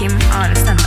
[0.00, 0.86] Kim Are Stende.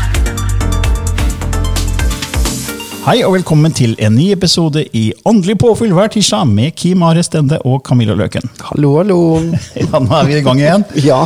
[3.04, 7.22] Hei og velkommen til en ny episode i Åndelig påfyll hver tirsdag med Kim Are
[7.22, 8.48] Stende og Camilla Løken.
[8.72, 9.18] Hallo, hallo.
[9.84, 10.86] Ja, nå er vi i gang igjen.
[11.10, 11.20] Ja.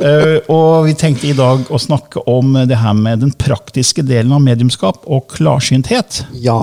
[0.00, 4.32] Uh, og vi tenkte i dag å snakke om det her med den praktiske delen
[4.32, 6.22] av mediumskap og klarsynthet.
[6.40, 6.56] Ja.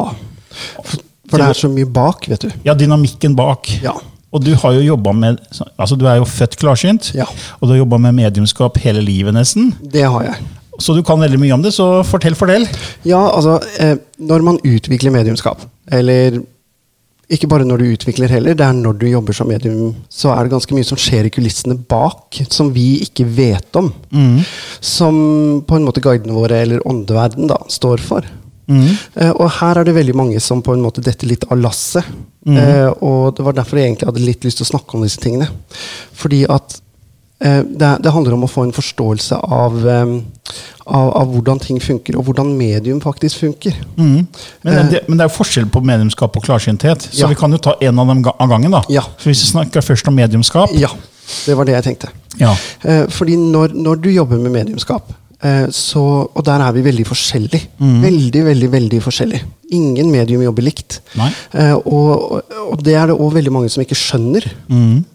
[0.82, 2.56] For det er så mye bak, vet du.
[2.66, 3.70] Ja, dynamikken bak.
[3.86, 3.94] Ja.
[4.34, 5.38] Og du har jo jobba med
[5.76, 7.30] Altså, du er jo født klarsynt, Ja.
[7.60, 9.76] og du har jobba med mediumskap hele livet, nesten.
[9.86, 10.42] Det har jeg.
[10.82, 12.66] Så du kan veldig mye om det, så fortell, fortell.
[13.08, 16.42] Ja, altså, eh, når man utvikler mediumskap, eller
[17.32, 20.44] ikke bare når du utvikler heller, det er når du jobber som medium, så er
[20.44, 23.88] det ganske mye som skjer i kulissene bak, som vi ikke vet om.
[24.84, 25.16] Som
[25.68, 28.28] på en måte guidene våre, eller åndeverden, da, står for.
[28.72, 32.04] Eh, og her er det veldig mange som på en måte detter litt av lasset.
[32.48, 35.20] Eh, og det var derfor jeg egentlig hadde litt lyst til å snakke om disse
[35.24, 35.48] tingene.
[36.16, 36.82] Fordi at
[37.42, 40.12] det, det handler om å få en forståelse av, eh,
[40.86, 43.74] av, av hvordan ting funker, og hvordan medium faktisk funker.
[43.98, 44.28] Men,
[44.92, 47.28] det, men det er jo forskjell på mediumskap og klarsynthet, så Ja.
[47.32, 48.72] vi kan jo ta en av dem av gangen.
[48.72, 48.84] da.
[48.90, 49.02] Ja.
[49.18, 50.90] Så hvis vi snakker først om mediumskap Ja,
[51.46, 52.12] det var det jeg tenkte.
[52.40, 52.54] Ja.
[52.84, 55.16] Eh, fordi når, når du jobber med mediumskap, eh,
[55.74, 57.64] så, og der er vi veldig forskjellige.
[58.04, 59.46] Veldig, veldig, veldig forskjellige.
[59.74, 61.00] Ingen medium jobber likt.
[61.58, 62.42] Eh, og,
[62.72, 64.46] og det er det òg veldig mange som ikke skjønner.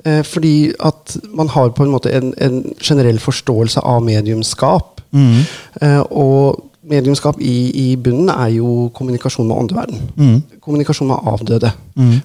[0.04, 5.02] Eh, fordi at man har på en måte en, en generell forståelse av mediumskap.
[5.82, 10.42] Eh, og mediumskap i, i bunnen er jo kommunikasjon med åndeverden.
[10.62, 11.70] Kommunikasjon med avdøde.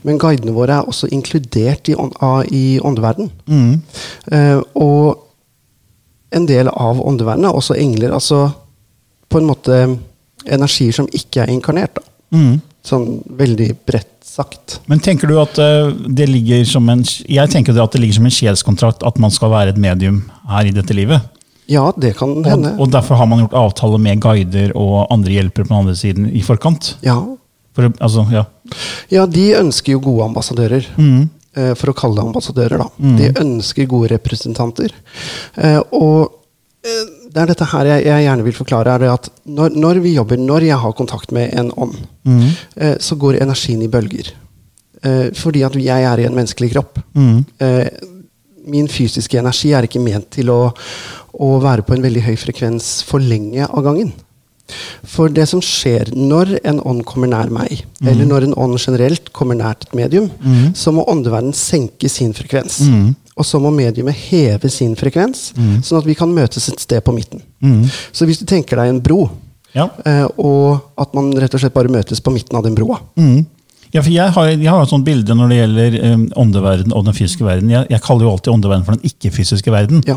[0.03, 2.13] Men guidene våre er også inkludert i, ånd,
[2.53, 3.29] i åndeverden.
[4.31, 5.27] Eh, og
[6.31, 8.13] en del av åndevernet, er også engler.
[8.15, 8.45] Altså
[9.31, 9.81] på en måte
[10.47, 11.99] energier som ikke er inkarnert.
[11.99, 12.41] Da.
[12.87, 14.79] Sånn veldig bredt sagt.
[14.89, 18.29] Men tenker du at eh, det ligger som en Jeg tenker at det ligger som
[18.29, 21.27] en sjelskontrakt at man skal være et medium her i dette livet.
[21.71, 22.73] Ja, det kan hende.
[22.79, 26.31] og derfor har man gjort avtale med guider og andre hjelpere på den andre siden
[26.31, 26.95] i forkant.
[27.05, 27.19] Ja.
[27.75, 28.43] For, altså, ja.
[29.11, 30.89] ja, de ønsker jo gode ambassadører.
[30.97, 31.27] eh,
[31.75, 32.89] For å kalle det ambassadører, da.
[33.17, 34.93] De ønsker gode representanter.
[35.57, 36.31] Eh, Og
[36.83, 37.01] eh,
[37.33, 40.37] det er dette her jeg, jeg gjerne vil forklare, er at når, når vi jobber,
[40.39, 41.97] når jeg har kontakt med en ånd,
[42.77, 44.31] eh, så går energien i bølger.
[45.03, 46.99] Eh, Fordi at jeg er i en menneskelig kropp.
[47.59, 47.87] Eh,
[48.71, 50.71] Min fysiske energi er ikke ment til å,
[51.33, 54.11] å være på en veldig høy frekvens for lenge av gangen.
[55.07, 59.31] For det som skjer når en ånd kommer nær meg, eller når en ånd generelt
[59.35, 60.29] kommer nært et medium,
[60.77, 62.81] så må åndeverden senke sin frekvens.
[63.39, 65.51] Og så må mediumet heve sin frekvens,
[65.85, 67.41] sånn at vi kan møtes et sted på midten.
[68.11, 69.29] Så hvis du tenker deg en bro,
[69.73, 69.85] Ja.
[70.05, 72.97] eh, og at man rett og slett bare møtes på midten av den broa.
[73.93, 77.03] Ja, for jeg har, jeg har et sånt bilde når det gjelder um, åndeverden og
[77.07, 77.69] den fysiske verden.
[77.73, 80.03] Jeg, jeg kaller jo alltid åndeverden for den ikke-fysiske verden.
[80.07, 80.15] Ja.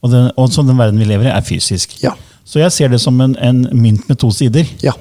[0.00, 1.98] Og, den, og så den verden vi lever i, er fysisk.
[2.04, 2.14] Ja.
[2.44, 4.66] Så jeg ser det som en, en mynt med to sider.
[4.82, 4.94] Ja.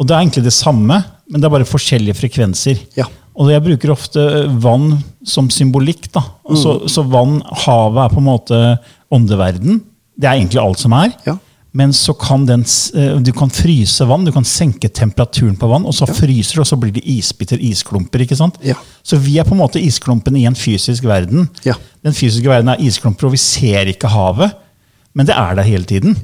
[0.00, 2.80] Og det er egentlig det samme, men det er bare forskjellige frekvenser.
[2.96, 3.06] Ja.
[3.40, 4.22] Og jeg bruker ofte
[4.60, 6.08] vann som symbolikk.
[6.12, 6.24] da.
[6.44, 8.58] Og Så, så vann, havet, er på en måte
[9.12, 9.80] åndeverden.
[10.20, 11.12] Det er egentlig alt som er.
[11.26, 11.36] Ja.
[11.72, 12.64] Men så kan den,
[12.98, 16.64] eh, du kan fryse vann, du kan senke temperaturen på vann, og så fryser det,
[16.64, 18.24] og så blir det isbiter, isklumper.
[18.24, 18.58] ikke sant?
[18.66, 18.74] Ja.
[19.06, 21.46] Så vi er på en måte isklumpene i en fysisk verden.
[21.64, 21.76] Ja.
[22.02, 24.50] Den fysiske verden er isklumper, og vi ser ikke havet,
[25.14, 26.16] men det er der hele tiden.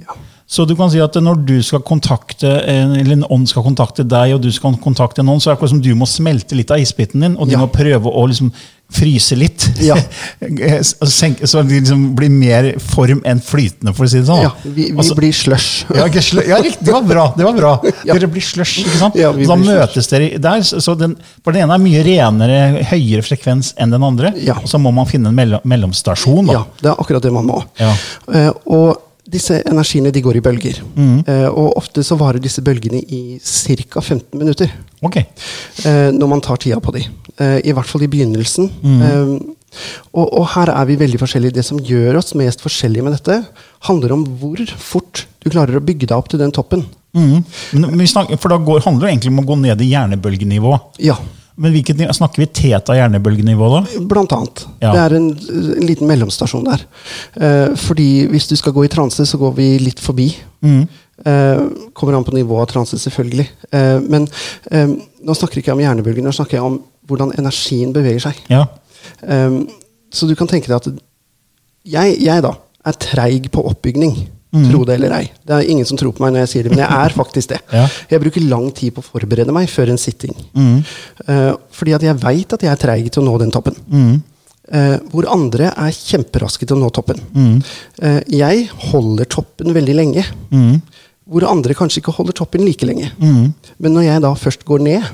[0.47, 4.05] Så du kan si at når du skal kontakte en, eller en ånd skal kontakte
[4.07, 6.55] deg, og du skal kontakte en ånd, så er det akkurat som du må smelte
[6.55, 7.59] litt av isbiten din, og de Ja.
[7.65, 8.53] må prøve å liksom
[8.95, 9.65] fryse litt.
[9.83, 9.97] Ja.
[11.11, 14.43] Senke- så det liksom blir mer form enn flytende, for å si det sånn.
[14.45, 15.85] Ja, vi, vi Altså- blir slush.
[15.95, 17.25] Ja, ikke ja, det var bra.
[17.37, 17.73] det var bra.
[18.07, 18.15] Ja.
[18.15, 18.85] Dere blir slush.
[18.85, 19.15] ikke sant?
[19.19, 20.11] Da møtes slush.
[20.15, 20.61] dere der.
[20.63, 22.61] så- den, for den ene er mye renere,
[22.93, 24.31] høyere frekvens enn den andre.
[24.63, 26.47] Og så må man finne en mellom, mellomstasjon.
[26.47, 26.53] da.
[26.53, 27.65] Ja, det er akkurat det man må.
[27.81, 27.93] Ja.
[28.33, 30.81] Eh, og disse energiene de går i bølger.
[30.95, 31.19] Mm.
[31.27, 34.01] Eh, og ofte så varer disse bølgene i ca.
[34.01, 34.73] 15 minutter.
[35.03, 35.19] Ok.
[35.19, 37.05] eh, når man tar tida på de.
[37.39, 38.71] Eh, I hvert fall i begynnelsen.
[38.83, 39.01] Mm.
[39.03, 39.33] Eh,
[40.15, 41.59] og, og her er vi veldig forskjellige.
[41.59, 43.41] Det som gjør oss mest forskjellige med dette,
[43.89, 46.87] handler om hvor fort du klarer å bygge deg opp til den toppen.
[47.17, 47.43] Mm.
[47.73, 50.73] Men men snakker, for da går, handler det egentlig om å gå ned i hjernebølgenivå.
[51.05, 51.17] Ja,
[51.57, 53.81] Men hvilket, snakker vi teta hjernebølgenivå da?
[54.11, 54.67] blant annet.
[54.83, 54.91] Ja.
[54.93, 55.31] Det er en,
[55.77, 56.85] en liten mellomstasjon der.
[57.41, 60.29] Eh, fordi hvis du skal gå i transe, så går vi litt forbi.
[60.67, 60.83] Mm.
[61.25, 61.63] Eh,
[61.97, 63.49] kommer an på nivået av transe, selvfølgelig.
[63.73, 64.29] Eh, men
[64.71, 64.93] eh,
[65.25, 68.45] nå snakker jeg ikke om hjernebølgen, nå snakker jeg om hvordan energien beveger seg.
[68.53, 68.67] Ja.
[69.23, 69.63] Um,
[70.11, 70.89] så du kan tenke deg at
[71.87, 72.57] jeg, jeg da
[72.87, 74.17] er treig på oppbygning.
[74.71, 75.25] Tro det eller ei.
[75.47, 77.53] Det er ingen som tror på meg når jeg sier det, men jeg er faktisk
[77.55, 77.61] det.
[77.77, 77.85] Ja.
[78.09, 80.33] Jeg bruker lang tid på å forberede meg før en sitting.
[80.57, 80.79] Mm.
[81.27, 83.77] Uh, fordi at jeg veit at jeg er treig til å nå den toppen.
[83.91, 84.15] Mm.
[84.67, 87.21] Uh, hvor andre er kjemperaske til å nå toppen.
[87.37, 90.25] Uh, jeg holder toppen veldig lenge.
[90.51, 90.81] Mhm.
[91.27, 93.11] Hvor andre kanskje ikke holder toppen like lenge.
[93.19, 93.53] Mhm.
[93.83, 95.09] Men når jeg da først går ned,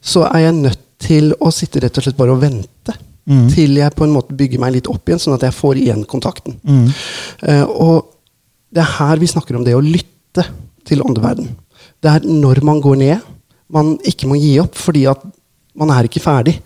[0.00, 2.94] så er jeg nødt til å sitte rett og slett bare og vente.
[3.26, 6.02] Til jeg på en måte bygger meg litt opp igjen, sånn at jeg får igjen
[6.10, 6.56] kontakten.
[7.70, 8.06] Og
[8.72, 10.46] det er her vi snakker om det å lytte
[10.88, 11.50] til åndeverden.
[12.02, 13.26] Det er når man går ned,
[13.72, 15.22] man ikke må gi opp, fordi at
[15.78, 16.58] man er ikke ferdig.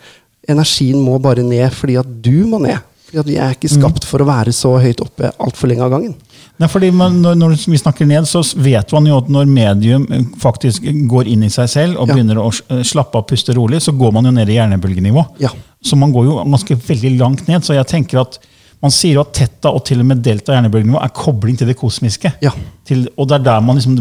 [0.48, 2.78] Energien må bare ned fordi at du må ned.
[3.06, 5.92] Fordi at vi er ikke skapt for å være så høyt oppe altfor lenge av
[5.94, 6.14] gangen.
[6.58, 10.06] Nei, fordi man, når, når vi snakker ned, så vet man jo at når medium
[10.10, 12.14] eh, faktisk går inn i seg selv og Ja.
[12.16, 15.22] begynner å eh, slappe av, puste rolig, så går man jo ned i hjernebølgenivå.
[15.42, 15.52] Ja.
[15.84, 17.62] Så man går jo ganske veldig langt ned.
[17.66, 18.40] Så jeg tenker at
[18.86, 21.76] man sier jo at teta og til og med delta hjernebølgenivå er kobling til det
[21.80, 22.32] kosmiske.
[22.44, 22.52] Ja.
[22.86, 23.98] Til, og det er der man liksom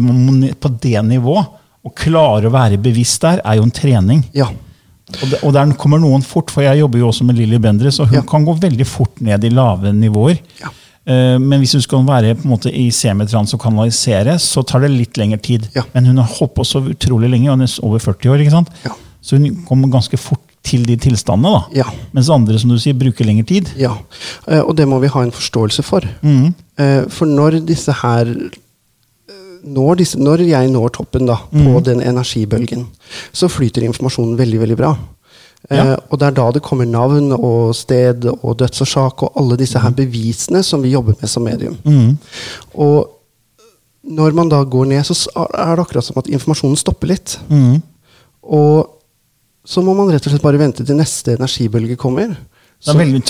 [0.62, 1.50] på det nivået.
[1.86, 4.24] Å klare å være bevisst der er jo en trening.
[4.34, 4.48] Ja.
[5.06, 8.00] Og, det, og der kommer noen fort, for jeg jobber jo også med Lilly Bendriss,
[8.02, 8.24] og hun Ja.
[8.26, 10.40] kan gå veldig fort ned i lave nivåer.
[10.58, 10.72] Ja.
[11.06, 14.80] Eh, Men hvis hun skal være på en måte i semitrans og kanalisere, så tar
[14.82, 15.68] det litt lengre tid.
[15.76, 15.82] Ja.
[15.94, 18.40] Men hun har holdt på så utrolig lenge, hun er over 40 år.
[18.42, 18.68] ikke sant?
[18.84, 18.90] Ja.
[19.22, 21.54] Så hun kommer ganske fort til de tilstandene.
[21.54, 21.80] da.
[21.82, 21.86] Ja.
[22.16, 23.70] Mens andre som du sier, bruker lengre tid.
[23.78, 23.94] Ja,
[24.48, 26.06] eh, og det må vi ha en forståelse for.
[26.22, 26.54] Mhm.
[26.78, 31.84] Eh, For når disse her eh, når, disse, når jeg når toppen da, på mm.
[31.84, 32.86] den energibølgen,
[33.32, 34.96] så flyter informasjonen veldig veldig bra.
[35.70, 35.96] Eh, Ja.
[36.10, 39.90] og det er da det kommer navn og sted og dødsårsak og alle disse her
[39.90, 41.76] bevisene som vi jobber med som medium.
[41.84, 42.18] Mm.
[42.74, 43.10] Og
[44.06, 47.38] når man da går ned, så er det akkurat som at informasjonen stopper litt.
[47.50, 47.82] Mm.
[48.46, 48.95] Og
[49.66, 52.36] så må man rett og slett bare vente til neste energibølge kommer.
[52.84, 53.22] Det er veldig,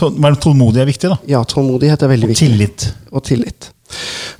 [0.43, 1.09] tålmodig er viktig.
[1.13, 1.17] da.
[1.31, 2.49] Ja, tålmodighet er veldig Og viktig.
[2.51, 2.87] tillit.
[3.13, 3.71] Og tillit.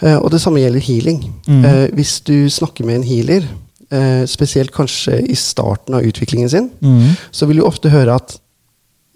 [0.03, 1.21] Uh, og det samme gjelder healing.
[1.47, 1.63] Mm.
[1.65, 3.47] Uh, hvis du snakker med en healer,
[3.95, 7.15] uh, spesielt kanskje i starten av utviklingen sin, mm.
[7.33, 8.37] så vil du ofte høre at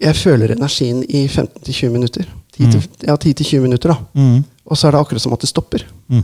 [0.01, 2.25] jeg føler energien i 15-20 minutter.
[2.57, 3.97] 10 til- Ja, 10-20 minutter, da.
[4.17, 4.43] Mhm.
[4.71, 5.83] Og så er det akkurat som at det stopper.
[6.09, 6.23] Mhm.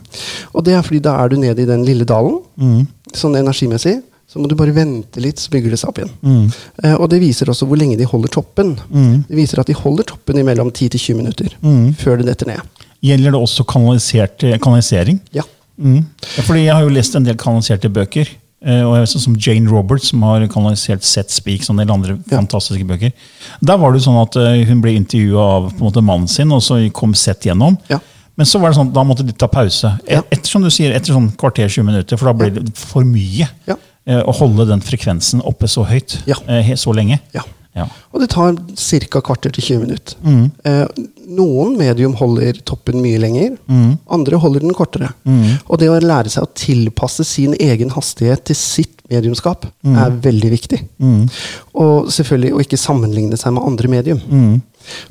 [0.56, 2.88] Og det er fordi da er du nede i den lille dalen, Mhm.
[3.14, 4.02] sånn energimessig.
[4.28, 6.10] Så må du bare vente litt, så bygger det seg opp igjen.
[6.22, 6.48] Mm.
[6.84, 8.74] Eh, og det viser også hvor lenge de holder toppen.
[8.92, 9.22] Mm.
[9.30, 11.94] Det viser at de holder toppen i mellom 10-20 minutter mm.
[12.02, 12.84] før det detter ned.
[13.08, 15.22] Gjelder det også kanalisert, eh, kanalisering?
[15.32, 15.46] Ja.
[15.80, 16.02] Mm.
[16.36, 18.28] Ja, fordi jeg har jo lest en del kanaliserte bøker.
[18.66, 21.94] eh, Og jeg sånn som Jane Roberts, som har kanalisert Set Speak og en del
[21.96, 22.42] andre Ja.
[22.42, 23.14] fantastiske bøker.
[23.64, 26.82] Der var det sånn at eh, hun ble intervjua av måte mannen sin, og så
[26.92, 27.78] kom Set gjennom.
[27.88, 28.00] Ja.
[28.38, 29.96] Men så var det sånn, da måtte de ta pause.
[30.06, 30.22] Et, Ja.
[30.32, 33.48] Etter som du sier, etter sånn kvarter 20 minutter, for da ble det for mye
[33.66, 33.76] Ja.
[34.08, 36.36] Eh, å holde den frekvensen oppe så høyt Ja.
[36.48, 37.20] eh, så lenge.
[37.36, 37.44] Ja.
[37.78, 37.86] Ja.
[38.12, 39.20] Og det tar ca.
[39.22, 40.16] kvarter til 20 minutter.
[40.26, 40.46] Mm.
[40.66, 40.88] Eh,
[41.30, 44.00] noen medium holder toppen mye lenger, Mm.
[44.10, 45.12] andre holder den kortere.
[45.28, 45.60] Mm.
[45.70, 50.50] Og det å lære seg å tilpasse sin egen hastighet til sitt mediumskap er veldig
[50.52, 50.80] viktig.
[51.00, 51.30] Mm.
[51.76, 54.20] Og selvfølgelig å ikke sammenligne seg med andre medium.
[54.28, 54.62] Mm.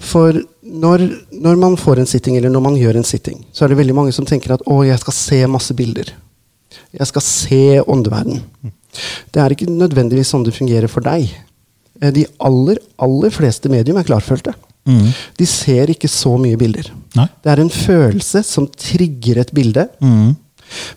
[0.00, 0.32] For
[0.66, 3.78] når, når man får en sitting, eller når man gjør en sitting, så er det
[3.78, 6.10] veldig mange som tenker at å, jeg skal se masse bilder.
[6.98, 8.42] Jeg skal se åndeverden.
[9.32, 11.28] Det er ikke nødvendigvis sånn det fungerer for deg.
[12.02, 14.54] Eh, De aller, aller fleste medium er klarfølte.
[14.86, 15.08] Mm.
[15.38, 16.90] De ser ikke så mye bilder.
[17.16, 17.26] Nei.
[17.42, 20.36] Det er en følelse som trigger et bilde, Mm.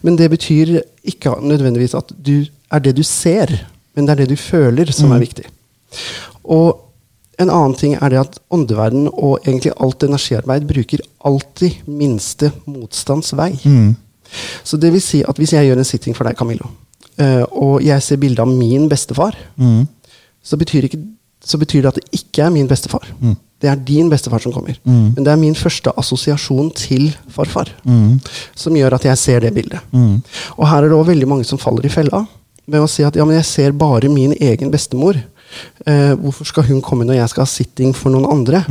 [0.03, 3.47] men det betyr ikke nødvendigvis at du er det du ser,
[3.95, 5.45] men det er det du føler, som er viktig.
[6.45, 6.85] Og
[7.39, 13.31] en annen ting er det at åndeverden og egentlig alt energiarbeid bruker alltid minste motstands
[13.33, 13.53] vei.
[13.65, 13.95] Mm.
[14.63, 16.67] Så det vil si at hvis jeg gjør en sitting for deg, Camillo,
[17.51, 19.35] og jeg ser bilde av min bestefar,
[20.43, 20.99] så, betyr ikke,
[21.43, 23.07] så betyr det at det ikke er min bestefar.
[23.59, 24.77] Det er din bestefar som kommer.
[24.85, 27.67] Men det er min første assosiasjon til farfar
[28.55, 29.79] som gjør at jeg ser det bildet.
[30.55, 32.25] Og her er det også veldig mange som faller i fella
[32.69, 35.17] ved å si at ja, men jeg ser bare min egen bestemor.
[35.85, 38.63] Eh, hvorfor skal hun komme når jeg skal ha sitting for noen andre?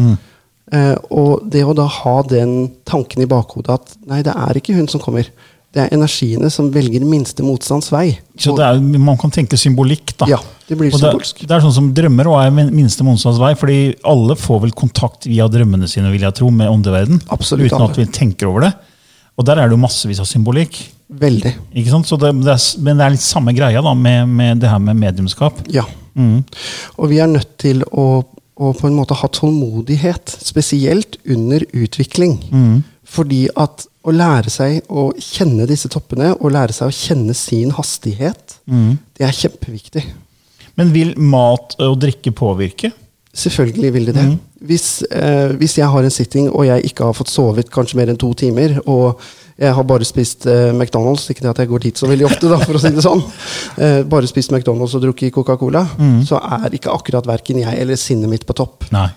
[0.72, 4.76] Eh, og det å da ha den tanken i bakhodet at nei, det er ikke
[4.76, 5.28] hun som kommer.
[5.74, 8.14] Det er energiene som velger minste motstands vei.
[8.40, 10.28] Så det er, man kan tenke symbolikk, da.
[10.30, 11.42] Ja, det blir Og symbolsk.
[11.44, 15.28] det er sånn som drømmer og er minste motstands vei, fordi alle får vel kontakt
[15.28, 17.20] via drømmene sine, vil jeg tro, med åndeverden.
[17.34, 17.90] Absolutt uten alle.
[17.92, 18.72] at vi tenker over det.
[19.38, 20.80] Og der er det jo massevis av symbolikk.
[21.20, 21.52] Veldig.
[21.76, 22.08] Ikke sant?
[22.08, 24.80] Så det, det er, men det er litt samme greia da, med, med det her
[24.82, 25.60] med mediumskap.
[25.72, 25.84] Ja.
[26.18, 28.08] Og vi er nødt til å,
[28.58, 32.40] å på en måte ha tålmodighet, spesielt under utvikling.
[33.08, 37.74] Fordi at å lære seg å kjenne disse toppene, og lære seg å kjenne sin
[37.76, 38.58] hastighet,
[39.18, 40.04] det er kjempeviktig.
[40.78, 42.92] Men vil mat og drikke påvirke?
[43.38, 44.26] Selvfølgelig vil det det.
[44.68, 48.10] Hvis, eh, hvis jeg har en sitting og jeg ikke har fått sovet kanskje mer
[48.10, 49.20] enn to timer, og
[49.58, 52.50] jeg har bare spist eh, McDonald's, ikke det at jeg går dit så veldig ofte,
[52.50, 53.22] da, for å si det sånn,
[53.78, 55.84] eh, bare spist McDonald's og drukket Coca-Cola,
[56.26, 58.88] så er ikke akkurat verken jeg eller sinnet mitt på topp.
[58.94, 59.08] Nei.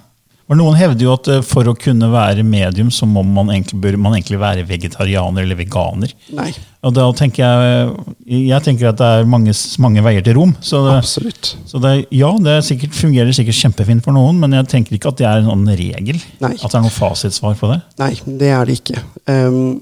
[0.51, 3.79] Og noen hevder jo at eh, for å kunne være medium, så må man egentlig,
[3.83, 6.11] bør man egentlig være vegetarianer eller veganer.
[6.35, 6.49] Nei,
[6.83, 10.51] Og da tenker jeg Jeg tenker at det er mange, mange veier til rom.
[10.59, 11.31] Så, det,
[11.71, 15.13] så det, ja, det er sikkert, fungerer sikkert kjempefint for noen, men jeg tenker ikke
[15.15, 16.19] at det er en sånn regel.
[16.43, 16.53] Nei.
[16.59, 17.79] At det er noe fasitsvar på det.
[18.01, 18.11] Nei,
[18.43, 19.05] det er det ikke.
[19.31, 19.79] Um,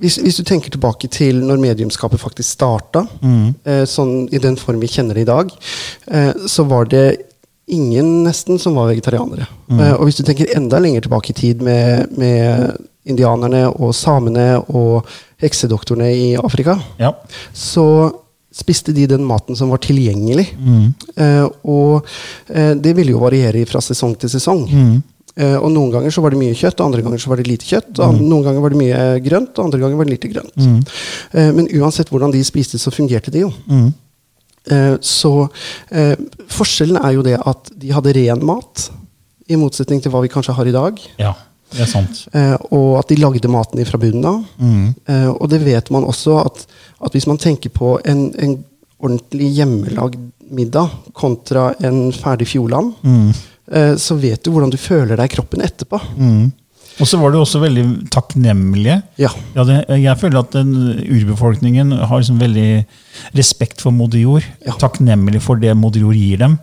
[0.00, 3.06] hvis, hvis du tenker tilbake til når mediumskapet faktisk starta,
[3.64, 5.52] eh, sånn i den form vi kjenner det i dag,
[6.10, 7.06] eh, så var det
[7.68, 9.46] ingen nesten som var vegetarianere.
[9.70, 14.60] Eh, og hvis du tenker enda lenger tilbake i tid med, med indianerne og samene
[14.68, 15.06] og
[15.42, 17.12] heksedoktorene i Afrika, Ja.
[17.52, 18.12] så
[18.56, 20.46] spiste de den maten som var tilgjengelig.
[21.16, 22.06] Eh, og
[22.48, 24.64] eh, det ville jo variere fra sesong til sesong.
[25.36, 27.50] Eh, og Noen ganger så var det mye kjøtt, og andre ganger så var det
[27.50, 27.98] lite kjøtt.
[28.00, 30.56] Og Noen ganger var det mye grønt, og andre ganger var det lite grønt.
[31.36, 33.52] Eh, men uansett hvordan de spiste, så fungerte de jo.
[34.70, 35.32] Eh, så
[35.90, 36.14] eh,
[36.52, 38.88] forskjellen er jo det at de hadde ren mat,
[39.46, 40.98] i motsetning til hva vi kanskje har i dag.
[41.22, 41.34] ja,
[41.74, 42.24] det er sant.
[42.34, 44.40] Eh, og at de lagde maten fra bunnen av.
[45.06, 46.64] Eh, og det vet man også at,
[47.02, 48.56] at hvis man tenker på en, en
[48.98, 50.18] ordentlig hjemmelagd
[50.50, 52.94] middag kontra en ferdig Fjordland,
[53.70, 56.00] eh, så vet du hvordan du føler deg i kroppen etterpå.
[57.00, 59.00] Og så var det også veldig takknemlige.
[59.20, 59.30] Ja.
[59.56, 60.72] Ja, det, jeg føler at den
[61.04, 62.86] urbefolkningen har liksom veldig
[63.36, 64.46] respekt for moder jord.
[64.64, 64.76] Ja.
[64.80, 66.56] Takknemlig for det moder jord gir dem.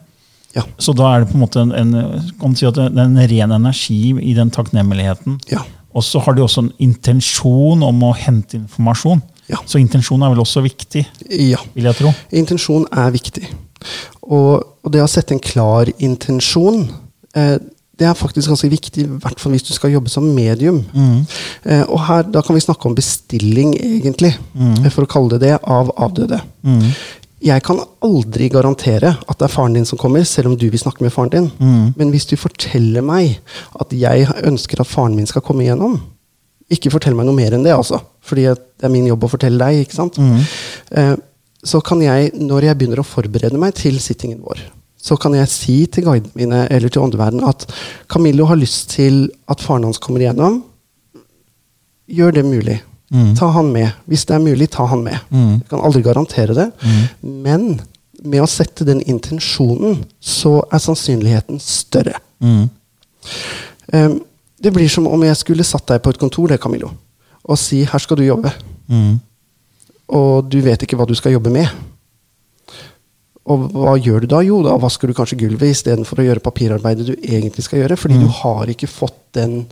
[0.58, 0.66] Ja.
[0.82, 4.14] Så da er det på en måte en, en, kan si er en ren energi
[4.22, 5.40] i den takknemligheten.
[5.54, 5.64] Ja.
[5.94, 9.22] Og så har de også en intensjon om å hente informasjon.
[9.52, 9.60] Ja.
[9.70, 11.04] Så intensjon er vel også viktig,
[11.36, 11.60] ja.
[11.76, 12.14] vil jeg tro.
[12.34, 13.46] Intensjon er viktig.
[14.24, 16.86] Og, og det å sette en klar intensjon,
[17.36, 17.58] eh,
[18.04, 20.82] det er faktisk ganske viktig, i hvert fall hvis du skal jobbe som medium.
[21.64, 24.90] Eh, og her, da kan vi snakke om bestilling, egentlig, mm.
[24.92, 26.42] for å kalle det det, av avdøde.
[27.44, 30.80] Jeg kan aldri garantere at det er faren din som kommer, selv om du vil
[30.80, 31.50] snakke med faren din.
[32.00, 33.40] Men hvis du forteller meg
[33.80, 35.98] at jeg ønsker at faren min skal komme igjennom,
[36.72, 38.00] ikke fortell meg noe mer enn det, altså.
[38.24, 39.84] Fordi det er min jobb å fortelle deg.
[39.84, 40.20] ikke sant?
[40.96, 41.16] Eh,
[41.64, 44.64] så kan jeg, når jeg begynner å forberede meg til sittingen vår,
[45.04, 47.66] så kan jeg si til guidene mine eller til åndeverdenen at
[48.08, 50.62] Camillo har lyst til at faren hans kommer igjennom.
[52.08, 52.78] Gjør det mulig.
[53.38, 53.92] Ta han med.
[54.10, 55.18] Hvis det er mulig, ta han med.
[55.60, 56.70] Jeg kan aldri garantere det.
[57.22, 57.82] Men
[58.24, 62.16] med å sette den intensjonen, så er sannsynligheten større.
[63.94, 64.22] Um,
[64.64, 66.90] det blir som om jeg skulle satt deg på et kontor det, Camillo,
[67.44, 68.52] og si 'her skal du jobbe'.
[70.08, 71.68] Og du vet ikke hva du skal jobbe med.
[73.52, 74.40] Og hva gjør du da?
[74.46, 78.22] Jo, da vasker du kanskje gulvet istedenfor å gjøre papirarbeidet du egentlig skal gjøre, fordi
[78.22, 79.66] du har ikke fått den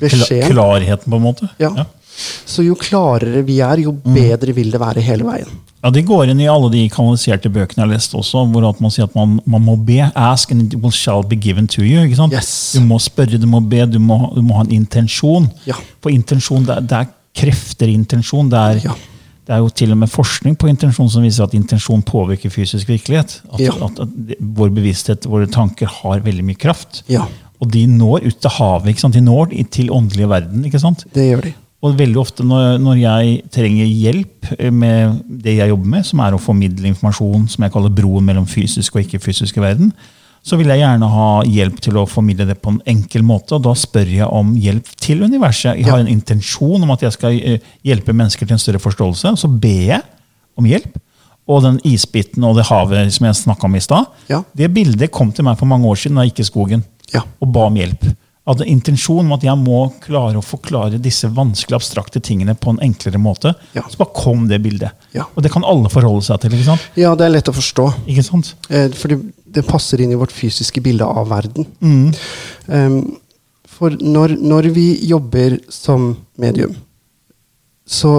[0.00, 0.52] beskjeden.
[0.52, 1.48] Klarheten, på en måte.
[1.58, 1.72] Ja.
[2.46, 5.50] Så jo klarere vi er, jo bedre vil det være hele veien.
[5.80, 8.80] Ja, Det går inn i alle de kanaliserte bøkene jeg har lest også, hvor at
[8.84, 10.02] man sier at man, man må be.
[10.14, 12.02] Ask and it will shall be given to you.
[12.04, 12.34] ikke sant?
[12.36, 12.72] Yes.
[12.76, 15.48] Du må spørre, du må be, du må, du må ha en intensjon.
[15.66, 15.78] Ja.
[16.04, 17.08] For intensjon, det er, det er
[17.40, 18.50] krefter i intensjon.
[18.52, 18.98] Det er, Ja.
[19.50, 22.86] Det er jo til og med forskning på intensjon som viser at intensjon påvirker fysisk
[22.92, 23.40] virkelighet.
[23.50, 23.72] At, Ja.
[23.82, 27.02] at, at vår bevissthet, våre tanker, har veldig mye kraft.
[27.10, 27.24] Ja,
[27.60, 29.02] Og de når ut til havet.
[29.12, 30.64] De når til åndelige verden.
[30.64, 31.04] ikke sant?
[31.12, 31.52] det gjør de.
[31.82, 36.20] Og veldig ofte når, når jeg trenger hjelp eh, med det jeg jobber med, som
[36.20, 39.92] er å formidle informasjon som jeg kaller broen mellom fysisk og ikke-fysisk verden,
[40.42, 43.58] så vil jeg gjerne ha hjelp til å formidle det på en enkel måte.
[43.58, 45.76] Og da spør jeg om hjelp til universet.
[45.76, 49.34] Jeg har en intensjon om at jeg skal eh, hjelpe mennesker til en større forståelse.
[49.36, 50.00] Så ber jeg
[50.56, 50.96] om hjelp.
[51.50, 54.42] Og den isbiten og det havet som jeg snakka om i stad, Ja.
[54.56, 57.22] det bildet kom til meg for mange år siden da jeg gikk i skogen Ja.
[57.40, 58.04] og ba om hjelp.
[58.06, 62.70] Jeg hadde intensjon om at jeg må klare å forklare disse vanskelige, abstrakte tingene på
[62.72, 63.52] en enklere måte.
[63.76, 63.82] Ja.
[63.86, 64.90] Så bare kom det bildet.
[65.36, 66.50] Og det kan alle forholde seg til.
[66.56, 66.80] ikke sant?
[66.96, 67.84] ja, det er lett å forstå.
[68.08, 68.54] Ikke sant?
[68.70, 69.12] Eh, For
[69.54, 71.66] det, passer inn i vårt fysiske bilde av verden.
[71.80, 72.12] Mm.
[72.66, 73.00] Um,
[73.80, 76.74] for når, når vi jobber som medium,
[77.88, 78.12] så,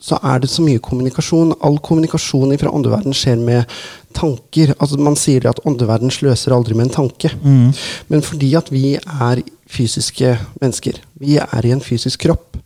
[0.00, 1.54] så er det så mye kommunikasjon.
[1.66, 3.76] All kommunikasjon fra åndeverden skjer med
[4.16, 4.72] tanker.
[4.78, 7.32] Altså Man sier det at åndeverden sløser aldri med en tanke.
[7.42, 7.72] Mm.
[8.08, 12.56] Men fordi at vi er fysiske mennesker, vi er i en fysisk kropp,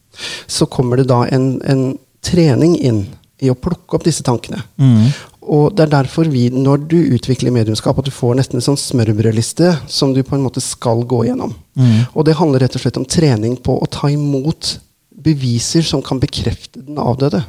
[0.47, 1.85] så kommer det da en, en
[2.25, 3.05] trening inn
[3.41, 4.61] i å plukke opp disse tankene.
[4.81, 5.11] Mm.
[5.51, 8.79] Og det er derfor vi, når du utvikler mediumskap, at du får nesten en sånn
[8.79, 11.57] smørbrødliste som du på en måte skal gå gjennom.
[11.75, 12.05] Mm.
[12.15, 14.77] Og det handler rett og slett om trening på å ta imot
[15.21, 17.43] beviser som kan bekrefte den avdøde.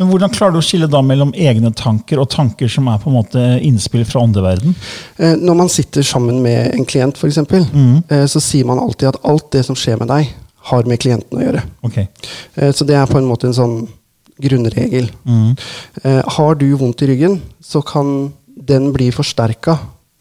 [0.00, 3.10] Men hvordan klarer du å skille da mellom egne tanker og tanker som er på
[3.10, 4.72] en måte innspill fra åndeverden?
[5.18, 7.42] Eh, når man sitter sammen med en klient, f.eks.,
[7.74, 8.02] Mm.
[8.08, 10.30] eh, så sier man alltid at alt det som skjer med deg,
[10.70, 11.62] har med klienten å gjøre.
[11.84, 11.98] Ok.
[11.98, 13.88] Eh, så det er på en måte en sånn
[14.42, 15.10] grunnregel.
[15.24, 15.56] Mm.
[16.02, 19.78] Eh, har du vondt i ryggen, så kan den bli forsterka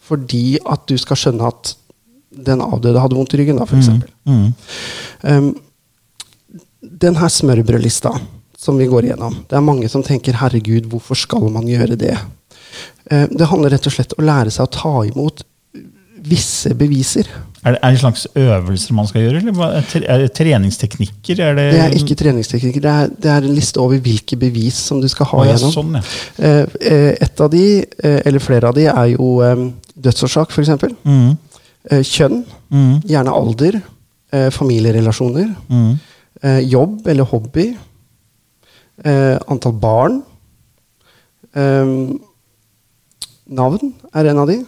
[0.10, 1.76] fordi at du skal skjønne at
[2.34, 4.10] den avdøde hadde vondt i ryggen, da, for eksempel.
[4.26, 4.54] Mm.
[5.22, 5.50] Um,
[6.82, 8.16] den her smørbrødlista
[8.60, 12.18] som vi går igjennom, det er mange som tenker 'herregud, hvorfor skal man gjøre det'?
[13.12, 15.44] Uh, det handler rett og slett om å lære seg å ta imot
[16.26, 17.30] visse beviser.
[17.66, 21.40] Er, det, er det slags øvelser man skal gjøre, eller er det- er treningsteknikker?
[21.44, 24.74] Er det, Det er ikke treningsteknikker, det er, det er en liste over hvilke bevis
[24.74, 25.74] som du skal ha ja, igjennom.
[25.74, 26.02] sånn, ja.
[26.40, 29.42] Eh, eh, et av de, eh, eller flere av de, er jo
[30.02, 30.70] dødsårsak, f.eks.
[31.04, 31.38] Mm.
[32.04, 33.02] Kjønn, Mm.
[33.08, 33.82] gjerne alder,
[34.52, 36.00] familierelasjoner, Mm.
[36.70, 37.76] jobb eller hobby,
[39.06, 40.22] antall barn,
[43.50, 44.60] navn er en av de.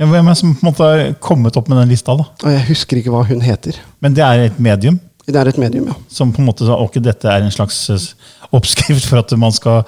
[0.00, 2.14] Ja, hvem er det som på en måte har kommet opp med den lista?
[2.18, 2.28] da?
[2.42, 3.78] Og jeg husker ikke hva hun heter.
[4.02, 5.94] Men det er et medium Det er et medium, ja.
[6.10, 8.06] som på en måte sa, ok, dette er en slags eh,
[8.50, 9.84] oppskrift for at man skal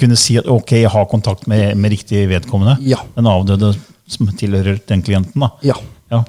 [0.00, 2.74] kunne si at ok, jeg har kontakt med, med riktig vedkommende.
[2.82, 2.98] Ja.
[3.14, 3.74] Den avdøde
[4.10, 5.46] som tilhører den klienten.
[5.46, 5.52] da.
[5.62, 5.78] ja.
[6.12, 6.20] Ja.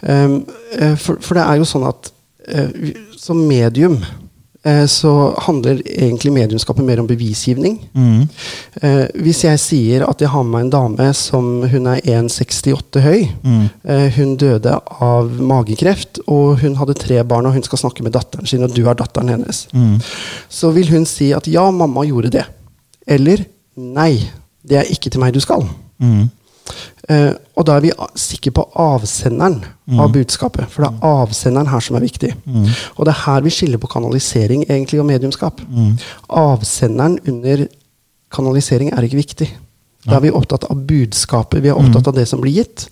[0.00, 0.44] Um,
[0.96, 2.10] for, for det er jo sånn at
[2.54, 3.98] uh, som medium
[4.88, 7.78] så handler egentlig mediumskapet mer om bevisgivning.
[7.94, 8.22] Mm.
[8.82, 13.00] Eh, hvis jeg sier at jeg har med meg en dame som hun er 1,68
[13.04, 13.66] høy, Mm.
[13.84, 18.12] eh, hun døde av magekreft, og hun hadde tre barn, og hun skal snakke med
[18.12, 20.00] datteren sin, og du er datteren hennes, Mm.
[20.48, 22.46] så vil hun si at ja, mamma gjorde det.
[23.06, 23.44] Eller
[23.76, 24.20] nei,
[24.66, 25.66] det er ikke til meg du skal.
[26.00, 26.30] Mm.
[27.08, 29.58] Eh, og da er vi sikre på avsenderen
[30.00, 30.66] av budskapet.
[30.72, 32.32] For det er avsenderen her som er viktig.
[32.96, 35.60] Og det er her vi skiller på kanalisering egentlig og mediumskap.
[36.28, 37.66] Avsenderen under
[38.32, 39.50] kanalisering er ikke viktig.
[40.04, 41.62] Da er vi opptatt av budskapet.
[41.64, 42.88] Vi er opptatt av det som blir gitt.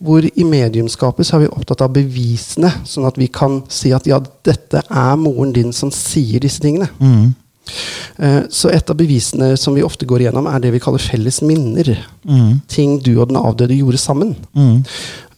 [0.00, 4.06] Hvor i mediumskapet så er vi opptatt av bevisene, sånn at vi kan si at
[4.08, 6.88] ja, dette er moren din som sier disse tingene.
[7.68, 8.24] Mm.
[8.24, 11.40] Eh, Så et av bevisene som vi ofte går igjennom, er det vi kaller felles
[11.42, 11.90] minner.
[12.24, 12.60] Mm.
[12.68, 14.34] Ting du og den avdøde gjorde sammen.
[14.54, 14.84] Mm.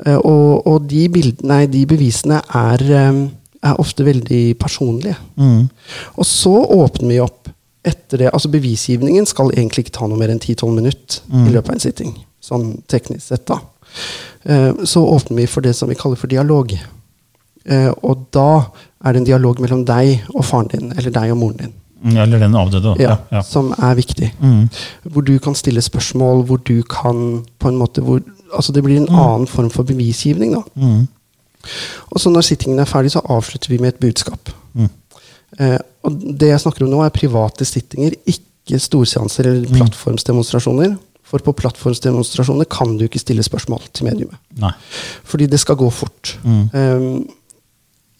[0.06, 3.28] Eh, Og, og de, bildene, nei, de bevisene er, eh,
[3.62, 5.16] er ofte veldig personlige.
[5.36, 5.68] Mm.
[6.16, 7.48] Og så åpner vi opp
[7.84, 8.30] etter det.
[8.32, 11.80] Altså Bevisgivningen skal egentlig ikke ta noe mer enn 10-12 minutter i løpet av en
[11.80, 12.14] sitting.
[12.44, 13.58] Sånn teknisk sett, da.
[14.84, 16.72] Så åpner vi for det som vi kaller for dialog.
[18.02, 18.66] Og da
[19.04, 21.72] er det en dialog mellom deg og faren din, eller deg og moren din.
[22.02, 22.94] Mm, Eller den avdøde.
[22.98, 23.16] Ja, Ja.
[23.32, 23.40] Ja.
[23.42, 24.32] Som er viktig.
[24.40, 24.68] Mm.
[25.04, 28.20] Hvor du kan stille spørsmål, hvor du kan på en måte hvor,
[28.56, 30.52] Altså det blir en annen form for bevisgivning.
[30.54, 30.62] da.
[30.74, 31.06] Mm.
[32.10, 34.48] Og så når sittingen er ferdig, så avslutter vi med et budskap.
[34.74, 34.88] Mm.
[35.60, 39.76] Eh, og det jeg snakker om nå, er private sittinger, ikke storseanser eller Mm.
[39.76, 40.96] plattformsdemonstrasjoner.
[41.22, 44.36] For på plattformsdemonstrasjoner kan du ikke stille spørsmål til mediumet.
[44.58, 44.72] Nei.
[45.24, 46.38] Fordi det skal gå fort.
[46.44, 47.24] Mm.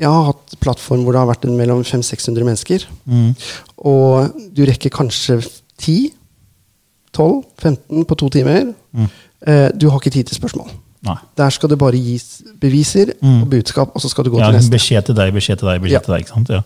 [0.01, 2.87] Jeg har hatt plattform hvor det har vært en mellom 500-600 mennesker.
[3.05, 3.35] Mm.
[3.91, 5.41] Og du rekker kanskje
[5.81, 5.97] 10,
[7.17, 8.71] 12, 15 på to timer.
[8.97, 9.09] Mm.
[9.47, 10.71] Eh, du har ikke tid til spørsmål.
[11.05, 11.17] Nei.
[11.41, 13.43] Der skal det bare gis beviser Mm.
[13.43, 14.71] og budskap, og så skal du gå Ja, til neste.
[14.71, 15.99] beskjed til deg, beskjed til deg, beskjed Ja.
[16.05, 16.21] til deg.
[16.25, 16.49] ikke sant?
[16.51, 16.61] Ja.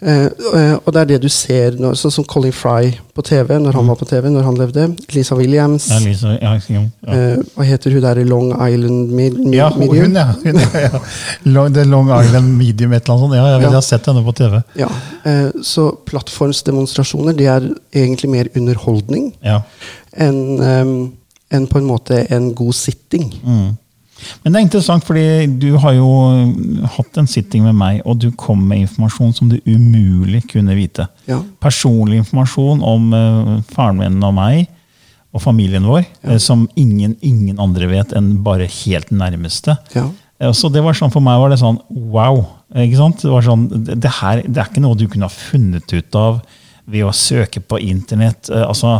[0.00, 3.58] Eh, eh, og det er det du ser, når, sånn som Colin Fry på TV,
[3.60, 4.86] når han var på TV, når han levde.
[5.12, 5.88] Lisa Williams.
[5.90, 5.96] Mm.
[5.96, 6.82] Ja, Lisa, ja, ja,
[7.14, 10.16] eh, hva heter hun der i Long Island Mid Mid- Ja, hun, Medium?
[10.16, 10.26] ja.
[10.44, 11.02] Hun, ja.
[11.44, 13.36] Long, Long Island Medium, et eller annet sånt.
[13.36, 14.60] Ja, jeg, har sett henne på TV.
[14.80, 14.88] Ja,
[15.62, 19.60] så plattformsdemonstrasjoner det er egentlig mer underholdning Ja.
[20.16, 20.92] enn eh,
[21.50, 23.32] en på en måte en god sitting.
[24.42, 26.08] Men det er interessant, fordi du har jo
[26.96, 31.06] hatt en sitting med meg, og du kom med informasjon som du umulig kunne vite.
[31.30, 31.40] Ja.
[31.62, 34.68] Personlig informasjon om uh, faren min og meg
[35.30, 39.76] og familien vår, eh, som ingen, ingen andre vet enn bare helt nærmeste.
[39.94, 40.08] Ja.
[40.42, 42.40] Uh, Så det var sånn, For meg var det sånn wow.
[42.74, 43.22] Ikke sant?
[43.22, 46.40] Det, var sånn, det, her det er ikke noe du kunne ha funnet ut av
[46.90, 48.48] ved å søke på internett.
[48.50, 48.96] Altså,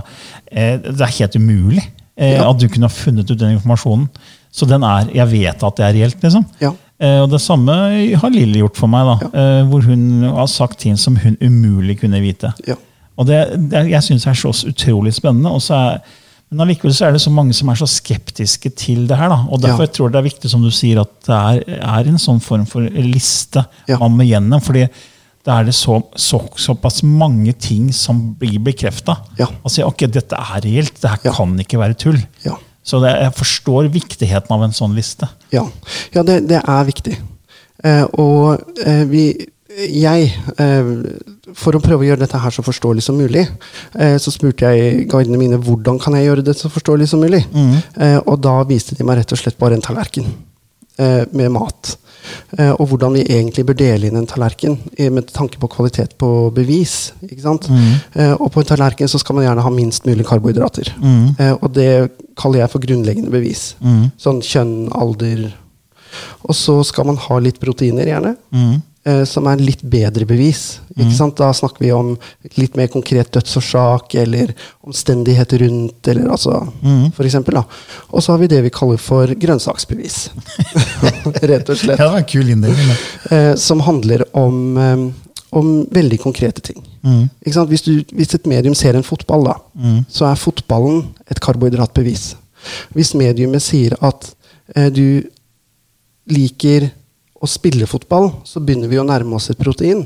[0.46, 1.82] det er helt umulig
[2.20, 2.44] Ja.
[2.50, 4.04] at du kunne ha funnet ut den informasjonen.
[4.52, 6.22] Så den er, jeg vet at det er reelt.
[6.22, 6.44] liksom.
[6.60, 6.72] Ja.
[7.00, 7.72] Eh, Og Det samme
[8.16, 12.00] har Lilly gjort for meg, da, eh, hvor hun har sagt ting som hun umulig
[12.00, 12.52] kunne vite.
[12.66, 12.74] Ja.
[13.18, 15.50] Og det, det jeg syns er så utrolig spennende.
[15.52, 15.98] Og så er,
[16.50, 19.28] men allikevel så er det så mange som er så skeptiske til det her.
[19.28, 19.44] Da.
[19.50, 19.86] Og derfor Ja.
[19.86, 21.36] jeg tror jeg det er viktig som du sier, at det
[21.68, 23.98] er, er en sånn form for liste Ja.
[23.98, 24.60] man må gjennom.
[24.60, 24.88] fordi
[25.46, 29.16] da er det så, så, såpass mange ting som blir bekrefta.
[29.38, 29.46] Ja.
[29.64, 31.00] Altså, ok, dette er reelt.
[31.00, 31.32] Det her Ja.
[31.32, 32.18] kan ikke være tull.
[32.44, 32.56] Ja.
[32.82, 35.28] Så det, jeg forstår viktigheten av en sånn liste.
[35.52, 35.66] Ja,
[36.14, 37.16] ja det, det er viktig.
[37.84, 39.24] Eh, og eh, vi
[39.70, 40.88] Jeg, eh,
[41.54, 43.44] for å prøve å gjøre dette her så forståelig som mulig,
[43.94, 47.44] eh, så spurte jeg guidene mine hvordan kan jeg gjøre det så forståelig som mulig.
[47.54, 47.78] Mm.
[48.26, 50.26] og da viste de meg rett og slett bare en tallerken
[50.98, 51.94] eh, med mat.
[52.58, 56.16] Eh, og hvordan vi egentlig bør dele inn en tallerken eh, med tanke på kvalitet
[56.20, 57.12] på bevis.
[57.26, 57.68] Ikke sant?
[57.70, 58.36] Mm.
[58.40, 60.92] og på en tallerken så skal man gjerne ha minst mulig karbohydrater.
[61.00, 61.56] Mm.
[61.60, 63.74] og det kaller jeg for grunnleggende bevis.
[64.20, 65.50] Sånn kjønn, alder
[66.42, 68.34] Og så skal man ha litt proteiner, gjerne.
[69.08, 70.80] Eh, som er litt bedre bevis.
[71.16, 71.38] Sant?
[71.38, 72.10] Da snakker vi om
[72.60, 74.52] litt mer konkret dødsårsak eller
[74.84, 76.10] omstendigheter rundt.
[76.12, 76.58] Eller, altså,
[77.16, 77.62] for eksempel, da.
[78.10, 80.18] Og så har vi det vi kaller for grønnsaksbevis.
[81.52, 81.96] Rett og slett.
[81.96, 82.92] Ja, det var en kul inndeling.
[83.32, 85.08] Eh, som handler om, eh,
[85.56, 86.84] om veldig konkrete ting.
[87.00, 87.72] Sant?
[87.72, 89.56] Hvis, du, hvis et medium ser en fotball, da,
[90.12, 92.34] så er fotballen et karbohydratbevis.
[92.92, 94.28] Hvis mediumet sier at
[94.76, 95.24] eh, du
[96.28, 96.90] liker
[97.40, 100.02] å spille fotball, så begynner vi å nærme oss et protein.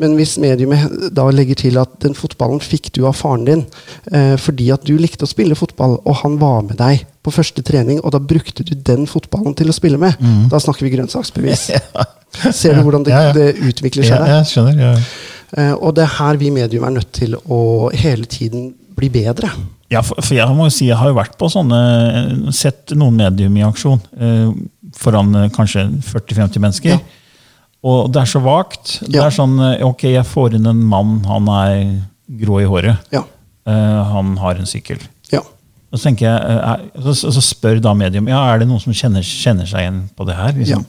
[0.00, 3.62] Men hvis mediumet da legger til at den fotballen fikk du av faren din
[4.10, 7.62] eh, fordi at du likte å spille fotball, og han var med deg på første
[7.64, 10.18] trening, og da brukte du den fotballen til å spille med,
[10.50, 11.68] da snakker vi grønnsaksbevis.
[12.58, 13.36] Ser du hvordan det, Ja, ja.
[13.36, 14.82] det utvikler seg Ja, jeg skjønner.
[14.82, 14.92] Ja.
[15.54, 17.62] Eh, og det er her vi medium er nødt til å
[17.94, 19.52] hele tiden bli bedre.
[19.92, 23.18] Ja, for, for jeg må jo si, jeg har jo vært på sånne, sett noen
[23.20, 24.48] medium i aksjon eh,
[24.98, 26.96] foran eh, kanskje 40-50 mennesker.
[26.96, 27.22] Ja.
[27.84, 28.98] Og det er så vagt.
[29.04, 31.74] Det er sånn, eh, ok, jeg får inn en mann, han er
[32.40, 33.12] grå i håret.
[33.12, 33.24] Ja.
[33.64, 35.00] Uh, han har en sykkel.
[35.32, 35.40] Ja.
[35.88, 39.24] Og så, jeg, er- så, så spør da medium ja, er det noen som kjenner,
[39.24, 40.52] kjenner seg igjen på det her.
[40.56, 40.82] Liksom?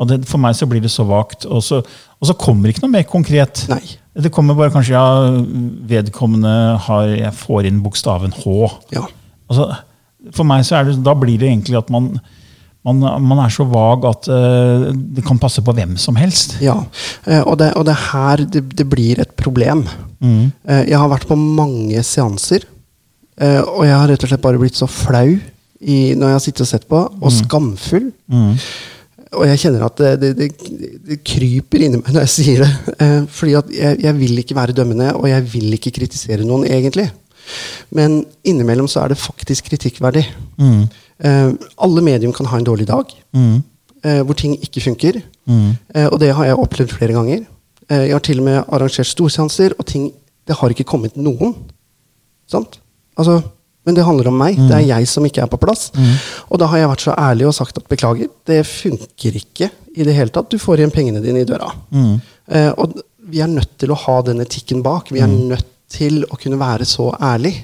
[0.00, 1.46] Og det, For meg så blir det så vagt.
[1.50, 3.64] Og så, og så kommer det ikke noe mer konkret.
[3.70, 3.82] Nei.
[4.20, 5.06] Det kommer bare kanskje ja,
[5.90, 6.52] vedkommende
[6.86, 8.54] har, jeg får inn bokstaven H.
[8.94, 9.06] Ja.
[9.50, 9.70] Altså,
[10.36, 12.12] for meg så er det, da blir det egentlig at man,
[12.86, 16.56] man, man er så vag at uh, det kan passe på hvem som helst.
[16.64, 16.78] Ja,
[17.26, 19.84] eh, og det, og det er her det, det blir et problem.
[20.20, 20.52] Mm.
[20.68, 22.66] Jeg har vært på mange seanser,
[23.40, 25.28] eh, og jeg har rett og slett bare blitt så flau
[25.80, 28.10] i, når jeg har sittet og sett på, og skamfull.
[29.30, 30.48] Og jeg kjenner at det, det,
[31.06, 32.94] det, kryper inni meg når jeg sier det.
[32.98, 36.66] Eh, fordi at jeg, jeg vil ikke være dømmende, og jeg vil ikke kritisere noen,
[36.66, 37.06] egentlig.
[37.94, 40.24] Men innimellom så er det faktisk kritikkverdig.
[40.26, 43.56] Eh, alle medium kan ha en dårlig dag mm.
[44.24, 45.18] hvor ting ikke funker.
[45.44, 45.74] Mm.
[46.06, 47.42] og det har jeg opplevd flere ganger.
[47.90, 50.12] Eh, jeg har til og med arrangert storseanser, og ting
[50.48, 51.52] Det har ikke kommet noen.
[52.48, 52.80] Sant?
[53.14, 53.36] Altså,
[53.86, 54.56] men det handler om meg.
[54.56, 55.92] Det er jeg som ikke er på plass.
[56.48, 60.06] Og da har jeg vært så ærlig og sagt at beklager, det funker ikke i
[60.08, 60.50] det hele tatt.
[60.50, 61.68] Du får igjen pengene dine i døra.
[62.50, 62.98] Eh, og
[63.30, 65.12] vi er nødt til å ha den etikken bak.
[65.12, 67.54] Vi er nødt til å kunne være så ærlig.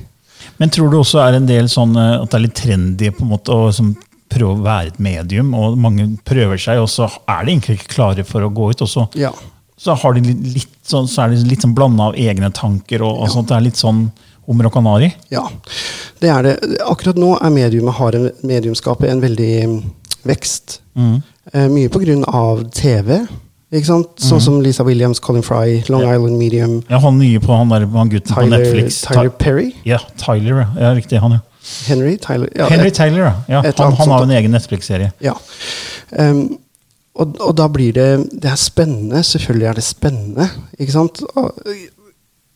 [0.61, 3.27] Men tror du også er en del sånn eh, at det er litt trendy på
[3.27, 3.95] en måte å som,
[4.33, 7.93] prøve å være et medium, og mange prøver seg, og så er de egentlig ikke
[7.95, 8.83] klare for å gå ut.
[8.83, 9.33] og så Ja.
[9.79, 13.03] så, har de litt, litt sånn, så er de litt sånn blanda av egne tanker.
[13.03, 13.49] og, og sånt.
[13.49, 14.11] Det er litt sånn
[14.47, 15.13] hummer og kanari.
[15.31, 15.49] Ja,
[16.21, 16.57] det er det.
[16.87, 19.81] Akkurat nå er mediumet, har en, mediumskapet en veldig mm,
[20.27, 20.81] vekst.
[20.97, 23.27] Eh, mye av TV.
[23.77, 24.13] Ikke sant?
[24.23, 27.85] Sånn som Lisa Williams, Colin Fry, Long Island Medium, Ja, han nye på han der
[27.93, 29.03] han gutten på Netflix.
[29.05, 29.73] Tyler Perry.
[29.85, 30.95] ja, Tyler, ja.
[30.97, 31.21] Riktig.
[31.21, 31.43] Han, ja.
[31.87, 32.49] Henry Tyler.
[32.55, 33.35] Ja, Henry Taylor, ja.
[33.49, 35.11] ja han, han har en egen Netflix-serie.
[35.21, 35.35] Ja.
[36.11, 36.59] Um,
[37.17, 38.09] og, og da blir det
[38.43, 39.23] Det er spennende.
[39.25, 40.49] Selvfølgelig er det spennende.
[40.79, 41.23] Ikke sant?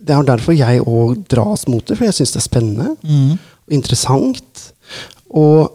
[0.01, 3.75] Det er derfor jeg òg dras mot det, for jeg syns det er spennende og
[3.75, 4.63] interessant.
[5.31, 5.71] Og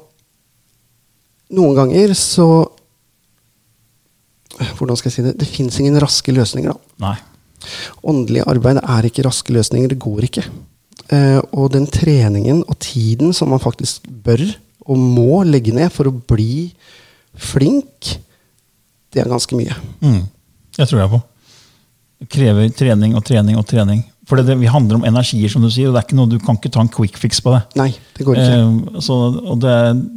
[1.56, 2.48] noen ganger så
[4.78, 5.36] Hvordan skal jeg si det?
[5.42, 6.94] Det fins ingen raske løsninger, da.
[7.08, 7.16] Nei.
[8.06, 9.92] Åndelig arbeid er ikke raske løsninger.
[9.92, 10.46] Det går ikke.
[11.14, 14.42] Eh, og den treningen og tiden som man faktisk bør
[14.86, 16.70] og må legge ned for å bli
[17.36, 18.16] flink,
[19.14, 19.76] det er ganske mye.
[20.02, 20.26] Mm.
[20.76, 21.22] Det tror jeg på.
[22.22, 24.04] Det krever trening og trening og trening.
[24.26, 26.30] For det, det, vi handler om energier, som du sier, og det er ikke noe,
[26.32, 27.62] du kan ikke ta en quick fix på det.
[27.78, 28.58] Nei, det går ikke.
[28.58, 29.76] Eh, så, og det,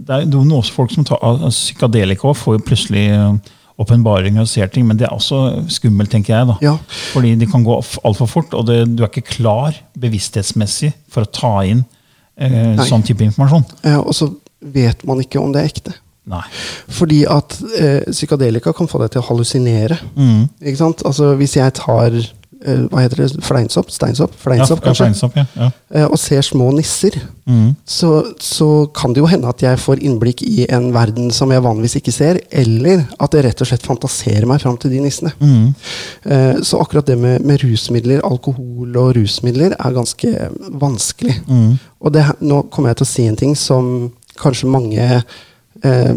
[0.09, 4.51] det er jo noen folk som tar av psykadelika og får plutselig eh, åpenbaringer og
[4.51, 6.49] ser ting, men det er også skummelt, tenker jeg.
[6.51, 6.57] da.
[6.65, 6.75] Ja.
[7.13, 11.31] Fordi det kan gå altfor fort, og det, du er ikke klar bevissthetsmessig for å
[11.31, 11.85] ta inn
[12.37, 13.67] eh, sånn type informasjon.
[13.87, 15.95] Eh, og så vet man ikke om det er ekte.
[16.29, 16.43] Nei.
[16.93, 19.97] Fordi at eh, psykadelika kan få deg til å hallusinere.
[20.19, 20.49] Mm.
[20.61, 21.05] Ikke sant?
[21.09, 22.19] Altså Hvis jeg tar
[22.91, 25.45] hva heter det, fleinsopp, steinsopp, fleinsopp ja, kanskje, fleinsopp, ja.
[25.55, 25.69] ja.
[25.95, 27.71] eh, og ser små nisser, Mm.
[27.89, 31.63] så, så kan det jo hende at jeg får innblikk i en verden som jeg
[31.65, 35.33] vanligvis ikke ser, eller at jeg rett og slett fantaserer meg fram til de nissene.
[35.41, 35.71] Mm.
[36.29, 40.35] Eh, så akkurat det med, med rusmidler, alkohol og rusmidler er ganske
[40.77, 41.39] vanskelig.
[41.49, 41.79] Mm.
[42.05, 46.15] Og det, nå kommer jeg til å si en ting som kanskje mange eh,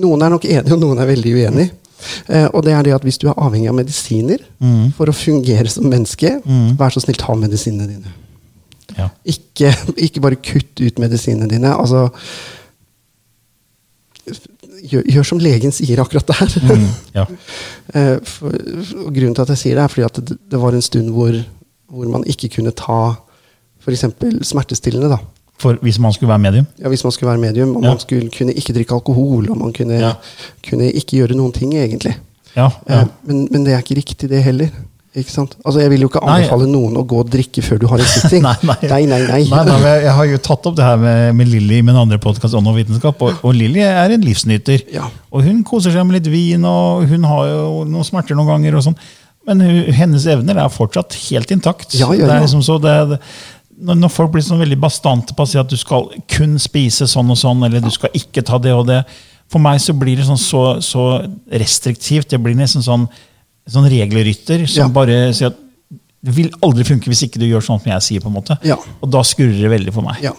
[0.00, 1.72] Noen er nok enige, og noen er veldig uenige.
[2.28, 4.92] Eh, og det er det at hvis du er avhengig av medisiner Mm.
[4.96, 6.76] for å fungere som menneske, Mm.
[6.76, 8.12] vær så snill, ta medisinene dine.
[8.98, 9.08] Ja.
[9.24, 11.74] Ikke, ikke bare kutt ut medisinene dine.
[11.74, 12.10] Altså
[14.90, 16.54] gjør, gjør som legen sier akkurat der.
[16.66, 16.86] Mm.
[17.14, 17.24] ja.
[18.32, 20.82] for, for, grunnen til at jeg sier det, er fordi at det, det var en
[20.84, 21.36] stund hvor,
[21.90, 23.16] hvor man ikke kunne ta
[23.80, 24.04] f.eks.
[24.44, 25.08] smertestillende.
[25.08, 25.18] da.
[25.60, 26.66] For hvis man skulle være medium?
[26.80, 27.88] Ja, Hvis man skulle være medium, og Ja.
[27.94, 30.12] man skulle kunne ikke drikke alkohol, og man kunne, Ja.
[30.68, 32.14] kunne ikke gjøre noen ting, egentlig.
[32.56, 32.70] Ja.
[32.88, 34.70] Eh, men, men det er ikke riktig, det heller.
[35.14, 35.56] Ikke sant?
[35.66, 36.46] Altså, Jeg vil jo ikke Nei.
[36.70, 38.42] noen å gå og drikke før du har en sitting.
[38.42, 38.76] Nei, nei.
[38.82, 39.18] nei, nei.
[39.26, 39.42] nei.
[39.50, 42.18] Nei, nei, jeg har jo tatt opp det her med, med Lilly i min andre
[42.18, 43.20] podkast, Ånd og vitenskap.
[43.20, 44.84] Og, og Lilly er en livsnyter.
[44.94, 45.08] Ja.
[45.32, 48.76] Og hun koser seg med litt vin, og hun har jo noen smerter noen ganger.
[48.78, 48.96] og sånn.
[49.48, 49.60] Men
[49.92, 51.94] hennes evner er fortsatt helt intakt.
[51.98, 53.18] Ja, ja, Det er liksom så det,
[53.80, 57.30] når, folk blir sånn veldig bastante på å si at du skal kun spise sånn
[57.32, 59.02] og sånn, eller du skal ikke ta det og det
[59.50, 61.04] For meg så blir det sånn så, så
[61.50, 62.28] restriktivt.
[62.30, 63.08] Det blir nesten sånn,
[63.66, 64.92] sånn regelrytter som Ja.
[64.94, 65.56] bare sier at
[66.22, 68.20] det vil aldri funke hvis ikke du gjør sånn som jeg sier.
[68.20, 68.58] på en måte.
[68.62, 68.76] Ja.
[69.02, 70.20] Og da skurrer det veldig for meg.
[70.22, 70.32] Ja,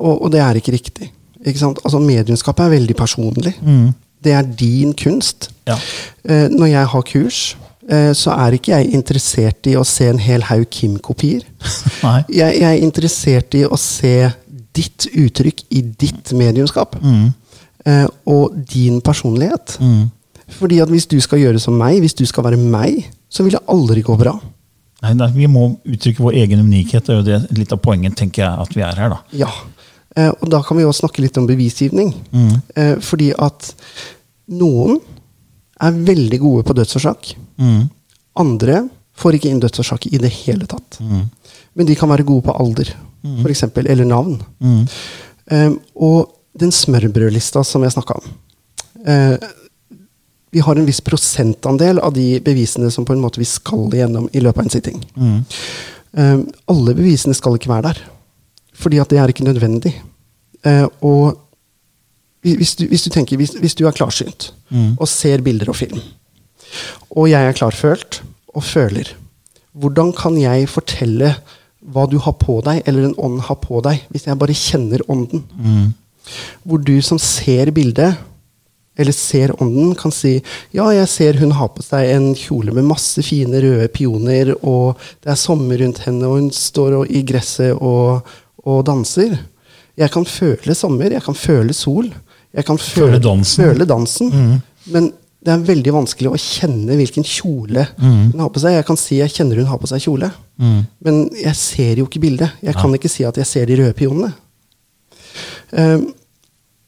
[0.00, 1.10] og, og det er ikke riktig.
[1.44, 1.78] Ikke sant?
[1.84, 3.54] Altså, Mediumskap er veldig personlig.
[4.24, 5.50] Det er din kunst.
[5.68, 5.76] Ja.
[6.24, 7.42] Eh, når jeg har kurs,
[7.88, 11.46] så er ikke jeg interessert i å se en hel haug Kim-kopier.
[12.28, 14.28] Jeg, jeg er interessert i å se
[14.76, 16.98] ditt uttrykk i ditt mediumskap.
[17.88, 19.78] Eh, og din personlighet.
[20.58, 23.56] Fordi at hvis du skal gjøre som meg, hvis du skal være meg, så vil
[23.56, 24.34] det aldri gå bra.
[25.02, 27.06] Nei, nei, Vi må uttrykke vår egen unikhet.
[27.06, 29.14] Det er jo det, litt av poenget tenker jeg, at vi er her.
[29.14, 29.20] da.
[29.44, 29.50] Ja.
[30.16, 32.14] Eh, og da kan vi også snakke litt om bevisgivning.
[32.74, 33.72] Eh, fordi at
[34.48, 34.98] noen
[35.80, 37.34] er veldig gode på dødsårsak.
[38.38, 38.82] Andre
[39.18, 41.00] får ikke inn dødsårsak i det hele tatt.
[41.02, 42.90] Men de kan være gode på alder,
[43.22, 44.38] for eksempel, eller navn.
[45.48, 48.24] Eh, og den smørbrødlista som jeg snakka om
[49.06, 49.36] uh,
[50.52, 54.26] Vi har en viss prosentandel av de bevisene som på en måte vi skal igjennom
[54.32, 55.02] i løpet av en sitting.
[56.18, 56.38] Eh,
[56.72, 57.98] alle bevisene skal ikke være der.
[58.78, 59.92] Fordi at det er ikke nødvendig.
[60.66, 61.36] Uh, og
[62.56, 64.52] hvis du, hvis du tenker, hvis, hvis du er klarsynt
[64.98, 66.00] og ser bilder og film,
[67.10, 68.22] og jeg er klarfølt
[68.54, 69.12] og føler,
[69.72, 71.34] hvordan kan jeg fortelle
[71.88, 75.04] hva du har på deg, eller en ånd har på deg, hvis jeg bare kjenner
[75.08, 75.44] ånden?
[76.64, 78.18] Hvor du som ser bildet,
[78.98, 80.34] eller ser ånden, kan si
[80.74, 84.98] ja, jeg ser hun har på seg en kjole med masse fine røde pioner, og
[85.22, 88.26] det er sommer rundt henne, og hun står og, i gresset og,
[88.66, 89.38] og danser.
[89.98, 92.10] Jeg kan føle sommer, jeg kan føle sol.
[92.56, 93.64] Jeg kan føle, Føle dansen.
[93.64, 94.30] Føle dansen.
[94.92, 95.10] Men
[95.44, 98.72] det er veldig vanskelig å kjenne hvilken kjole hun har på seg.
[98.78, 102.20] Jeg kan si jeg kjenner hun har på seg kjole, men jeg ser jo ikke
[102.24, 102.50] bildet.
[102.64, 104.32] Jeg kan ikke si at jeg ser de røde pionene.
[105.70, 106.08] Um,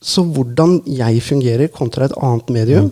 [0.02, 2.86] så hvordan jeg fungerer kontra et annet medium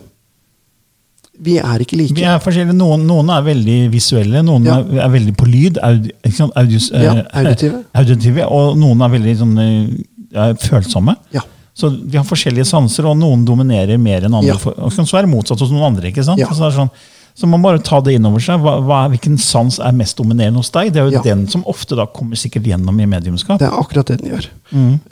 [1.41, 2.13] Vi er ikke like.
[2.13, 2.75] Vi er forskjellige.
[2.77, 4.77] Noen, noen er veldig visuelle, noen Ja.
[4.83, 5.79] er, er veldig på lyd.
[5.81, 6.11] Audi?
[6.55, 7.83] Audios, Ja, eh, auditive.
[7.95, 9.55] auditive, Og noen er veldig sånn,
[10.35, 11.15] eh, følsomme.
[11.33, 11.41] Ja.
[11.79, 14.57] Så vi har forskjellige sanser, og noen dominerer mer enn andre.
[14.59, 14.73] Ja.
[14.83, 16.09] Og så er det motsatt hos noen andre.
[16.11, 16.41] ikke sant?
[16.41, 16.49] Ja.
[16.51, 16.89] Så, sånn,
[17.39, 18.59] så man bare ta det inn over seg.
[18.59, 20.91] Hva, hva, er- hvilken sans er mest dominerende hos deg?
[20.91, 21.21] Det er jo Ja.
[21.23, 23.59] den som ofte da kommer sikkert gjennom i mediumskap.
[23.61, 24.49] Det er akkurat det den gjør.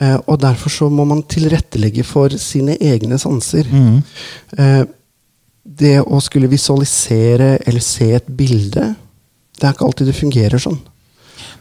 [0.00, 3.64] Eh, og derfor så må man tilrettelegge for sine egne sanser.
[4.58, 4.84] Eh,
[5.64, 8.94] det å skulle visualisere eller se et bilde,
[9.58, 10.78] det er ikke alltid det fungerer sånn.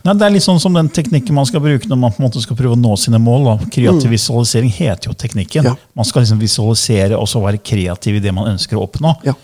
[0.06, 2.28] Nei, det er litt sånn som den teknikken man skal bruke når man på en
[2.28, 3.46] måte skal prøve å nå sine mål.
[3.50, 3.70] Da.
[3.74, 5.68] Kreativ visualisering heter jo teknikken.
[5.70, 5.76] Ja.
[5.98, 9.13] Man skal liksom visualisere og så være kreativ i det man ønsker å oppnå.
[9.28, 9.36] Ja.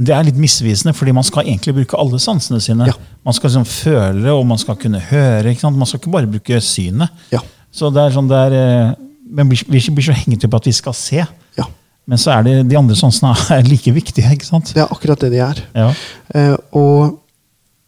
[0.00, 2.86] Men det er litt misvisende, fordi man skal egentlig bruke alle sansene sine.
[2.88, 2.94] Ja.
[3.26, 5.52] Man skal liksom føle, og man skal kunne høre.
[5.66, 7.12] Man skal ikke bare bruke synet.
[7.34, 7.42] Ja.
[7.70, 8.94] Så det er sånn det er, eh,
[9.30, 11.20] Men vi vi blir så hengt opp at vi skal se.
[11.58, 11.66] Ja.
[12.08, 14.32] Men så er det de andre sansene er like viktige.
[14.32, 14.72] ikke sant?
[14.74, 15.60] Det er akkurat det de er.
[15.74, 15.90] Ja.
[16.34, 17.20] Eh, og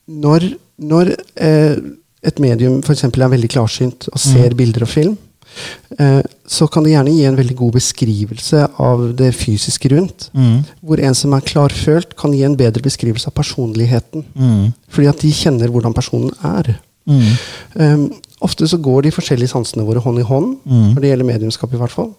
[0.07, 1.77] når, når eh,
[2.23, 3.05] et medium f.eks.
[3.09, 5.17] er veldig klarsynt og ser bilder og film,
[5.99, 10.29] eh, så kan det gjerne gi en veldig god beskrivelse av det fysiske rundt.
[10.81, 14.25] Hvor en som er klarfølt, kan gi en bedre beskrivelse av personligheten.
[14.89, 16.77] Fordi at de kjenner hvordan personen er.
[17.75, 20.53] Um, ofte så går de forskjellige sansene våre hånd i hånd,
[20.95, 22.13] når det gjelder mediumskap i hvert fall.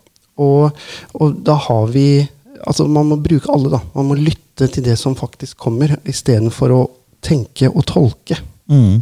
[0.44, 0.72] Og,
[1.14, 2.08] og da har vi
[2.64, 3.82] Altså man må bruke alle, da.
[3.92, 6.84] Man må lytte til det som faktisk kommer, istedenfor å
[7.20, 8.38] tenke og tolke.
[8.70, 9.02] Mm.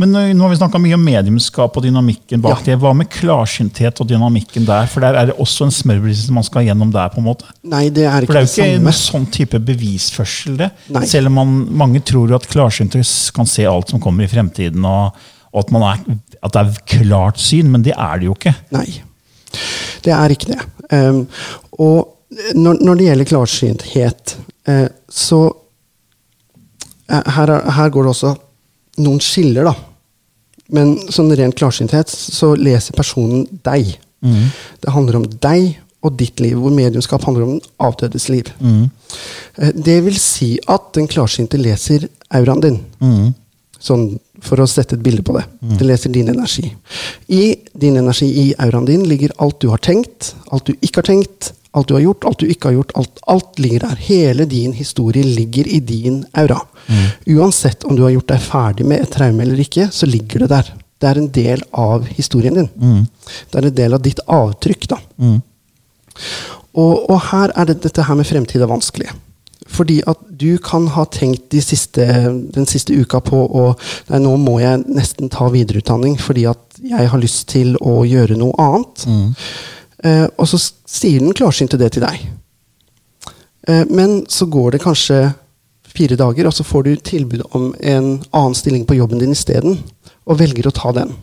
[0.00, 2.64] Men nå har vi snakka mye om mediumskap og dynamikken bak Ja.
[2.70, 2.76] det.
[2.80, 4.86] Hva med klarsynthet og dynamikken der?
[4.86, 7.08] For der er det også en smørbrødliste man skal gjennom der.
[7.12, 7.44] på en måte.
[7.62, 8.84] Nei, det er For det er jo ikke samme.
[8.84, 10.70] noe sånn type bevisførsel, det.
[10.88, 11.04] Nei.
[11.06, 13.02] Selv om man, mange tror at klarsynte
[13.34, 15.12] kan se alt som kommer i fremtiden, og,
[15.52, 18.54] og at, man er, at det er klart syn, men det er det jo ikke.
[18.72, 19.02] Nei.
[20.04, 20.60] Det er ikke det.
[20.92, 21.26] Um,
[21.78, 22.16] og
[22.54, 24.36] når, når det gjelder klarsynthet,
[24.68, 25.44] uh, så
[27.12, 28.34] uh, her, er, her går det også
[28.98, 29.74] noen skiller, da.
[30.74, 33.94] Men sånn ren klarsynthet, så leser personen deg.
[34.82, 38.50] Det handler om deg og ditt liv, hvor mediumskap handler om den avdødes liv.
[38.60, 38.90] Mm.
[39.74, 42.06] Det vil si at den klarsynte leser
[42.36, 42.80] auraen din.
[43.78, 44.10] Sånn
[44.44, 45.44] for å sette et bilde på det.
[45.80, 46.68] Det leser din energi.
[47.34, 51.08] I din energi, i auraen din, ligger alt du har tenkt, alt du ikke har
[51.10, 52.92] tenkt, alt du har gjort, alt du ikke har gjort.
[53.00, 54.02] Alt, alt ligger der.
[54.08, 56.60] Hele din historie ligger i din aura.
[57.38, 60.50] Uansett om du har gjort deg ferdig med et traume eller ikke, så ligger det
[60.54, 60.72] der.
[60.98, 62.68] Det er en del av historien din.
[63.52, 64.88] Det er en del av ditt avtrykk.
[64.90, 64.98] da.
[66.78, 69.08] Og, og her er det, dette her med fremtid er vanskelig.
[69.68, 72.04] Fordi at du kan ha tenkt de siste,
[72.54, 73.64] den siste uka på å
[74.08, 78.38] Nei, nå må jeg nesten ta videreutdanning fordi at jeg har lyst til å gjøre
[78.40, 79.04] noe annet.
[79.06, 79.48] Eh,
[80.04, 82.28] og så sier den klarsynte det til deg.
[83.68, 85.32] Eh, men så går det kanskje
[85.88, 89.80] fire dager, og så får du tilbud om en annen stilling på jobben din isteden,
[90.28, 91.14] og velger å ta den.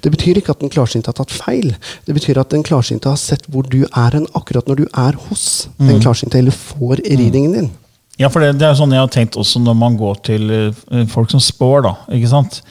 [0.00, 1.74] Det betyr ikke at den klarsynte har tatt feil.
[2.06, 5.18] Det betyr at den klarsynte har sett hvor du er hen akkurat når du er
[5.28, 7.70] hos den klarsynte, eller får readingen din.
[8.18, 11.04] Ja, for det, det er sånn jeg har tenkt også når man går til eh,
[11.12, 12.62] folk som spår, da, ikke sant?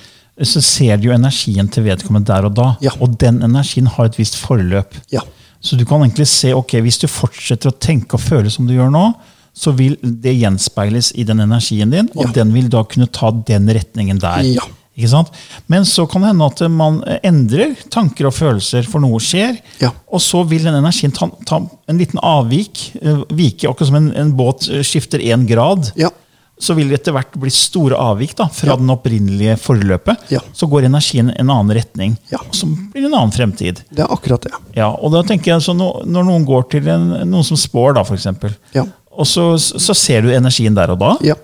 [0.45, 2.67] Så ser du jo energien til vedkommende der og da.
[2.81, 2.91] Ja.
[3.01, 4.93] Og den energien har et visst forløp.
[5.13, 5.21] Ja.
[5.61, 8.75] Så du kan egentlig se, ok, hvis du fortsetter å tenke og føle som du
[8.75, 9.07] gjør nå,
[9.57, 12.31] så vil det gjenspeiles i den energien din, og Ja.
[12.43, 14.43] den vil da kunne ta den retningen der.
[14.45, 14.61] Ja.
[14.97, 15.27] Ikke sant?
[15.67, 19.57] Men så kan det hende at man endrer tanker og følelser, for noe skjer.
[19.81, 19.91] Ja.
[20.13, 22.91] Og så vil den energien ta, ta en liten avvik.
[23.01, 25.91] eh, Vike, akkurat som en, en båt skifter én grad.
[25.95, 26.09] Ja.
[26.59, 28.75] Så vil det etter hvert bli store avvik da, fra Ja.
[28.79, 30.23] den opprinnelige forløpet.
[30.33, 30.39] Ja.
[30.57, 32.15] Så går energien en annen retning.
[32.31, 32.39] Ja.
[32.41, 33.83] Og så blir det en annen fremtid.
[33.93, 34.51] Det er akkurat det.
[34.75, 38.03] Ja, og da tenker jeg, så Når noen går til en, noen som spår, da,
[38.03, 38.85] for eksempel, Ja.
[39.11, 41.15] og så, så ser du energien der og da.
[41.21, 41.35] Ja.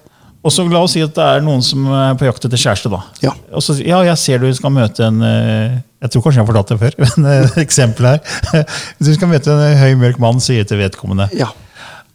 [0.44, 2.90] Og så la oss si at det er noen som er på jakt etter kjæreste.
[2.92, 3.04] da.
[3.22, 3.32] Ja.
[3.54, 6.50] Og så, ja, jeg ser du skal møte en eh, Jeg tror kanskje jeg har
[6.52, 8.20] fortalt det før, men eh, et eksempel her.
[9.00, 11.30] Du skal møte en høy, mørk mann, sier til vedkommende.
[11.38, 11.48] Ja.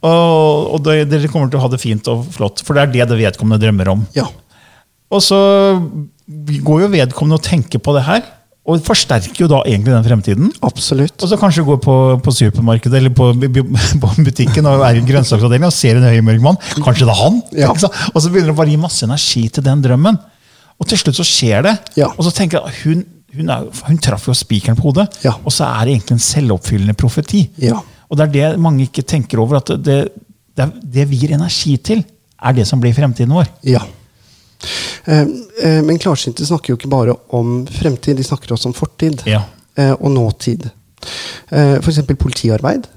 [0.07, 2.93] Og, og dere dere kommer til å ha det fint og flott, for det er
[2.95, 4.05] det det vedkommende drømmer om.
[4.15, 4.29] Ja.
[5.11, 5.39] Og så
[6.29, 8.23] går jo vedkommende og tenker på det her,
[8.69, 10.49] og forsterker jo da egentlig den fremtiden.
[10.67, 11.17] Absolutt.
[11.25, 13.31] Og så kanskje går på, på supermarkedet eller på,
[14.03, 16.59] på butikken og er i grønnsaksavdelingen og ser en høy mørk mann.
[16.77, 17.39] Kanskje det er han?
[17.57, 17.71] Ja.
[17.73, 20.21] Og så begynner det bare å gi masse energi til den drømmen.
[20.79, 21.79] Og til slutt så skjer det.
[21.99, 22.11] Ja.
[22.13, 23.07] Og så tenker jeg hun,
[23.39, 25.09] hun, er, hun traff jo spikeren på hodet.
[25.25, 25.33] Ja.
[25.43, 27.47] Og så er det egentlig en selvoppfyllende profeti.
[27.65, 27.81] Ja.
[28.09, 29.61] Og det er det mange ikke tenker over.
[29.61, 29.99] At det,
[30.57, 32.03] det, det vi gir energi til,
[32.39, 33.49] er det som blir fremtiden vår.
[33.67, 33.83] Ja.
[35.05, 35.27] Eh,
[35.63, 39.45] eh, men klarsynte snakker jo ikke bare om fremtid, de snakker også om fortid Ja.
[39.77, 40.69] eh, og nåtid.
[41.51, 42.03] Eh, F.eks.
[42.19, 42.89] politiarbeid.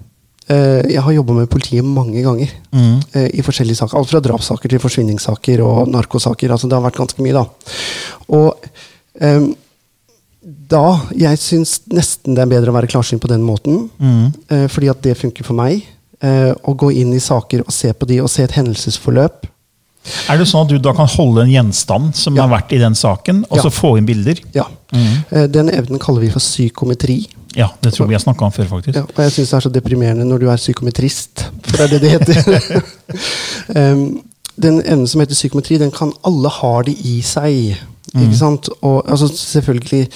[0.51, 3.13] Jeg har jobba med politiet mange ganger mm.
[3.31, 3.95] i forskjellige saker.
[3.95, 6.51] Alt fra drapssaker til forsvinningssaker og narkosaker.
[6.51, 7.45] Altså, det har vært ganske mye, da.
[8.35, 8.57] Og
[10.41, 13.89] da Jeg syns nesten det er bedre å være klarsynt på den måten.
[14.49, 15.83] Eh, fordi at det funker for meg.
[16.21, 19.45] Eh, å gå inn i saker og se på de, og se et hendelsesforløp.
[20.29, 22.47] Er det sånn at du da kan holde en gjenstand som Ja.
[22.47, 23.61] har vært i den saken, og Ja.
[23.63, 24.39] så få inn bilder?
[24.53, 24.65] Ja.
[25.31, 27.27] Eh, Den evnen kaller vi for psykometri.
[27.55, 28.95] Ja, det tror vi har snakka om før, faktisk.
[28.95, 31.99] Ja, og jeg syns det er så deprimerende når du er psykometrist, for det er
[31.99, 32.83] det det heter.
[34.61, 37.77] den evnen som heter psykometri, den kan alle ha det i seg.
[38.11, 38.69] Ikke sant?
[38.81, 40.07] Og altså, selvfølgelig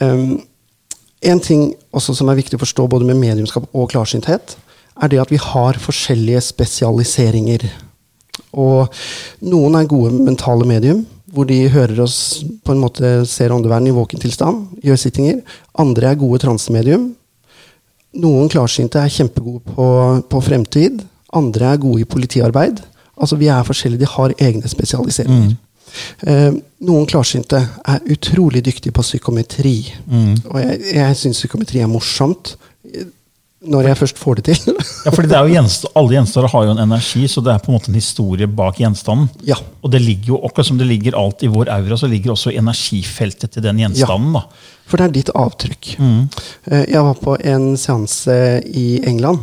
[0.00, 0.40] um,
[1.22, 4.56] En ting også som er viktig å forstå både med mediumskap og klarsynthet,
[4.98, 7.68] er det at vi har forskjellige spesialiseringer.
[8.58, 8.90] Og
[9.46, 13.94] noen er gode mentale medium, hvor de hører oss på en måte ser åndeverden i
[13.94, 15.38] våken tilstand, gjør sittinger.
[15.78, 17.12] Andre er gode transemedium.
[18.20, 19.86] Noen klarsynte er kjempegode på,
[20.28, 21.00] på fremtid.
[21.32, 22.82] Andre er gode i politiarbeid.
[23.16, 25.52] Altså Vi er forskjellige, de har egne spesialiseringer.
[25.54, 25.71] Eh,
[26.82, 29.76] noen klarsynte er utrolig dyktige på psykometri.
[30.50, 32.56] Og jeg, jeg syns psykometri er morsomt.
[32.92, 33.10] eh,
[33.62, 34.72] Når jeg først får det til.
[35.06, 37.60] Ja, fordi det er jo gjenst Alle gjenstander har jo en energi, så det er
[37.62, 39.28] på en måte en historie bak gjenstanden.
[39.46, 39.54] ja.
[39.82, 42.50] Og det ligger jo, akkurat som det ligger alt i vår aura, så ligger også
[42.58, 44.32] energifeltet til den gjenstanden.
[44.34, 44.42] da.
[44.86, 45.92] For det er ditt avtrykk.
[45.98, 46.28] Mm.
[46.90, 48.34] Jeg var på en seanse
[48.66, 49.38] i England,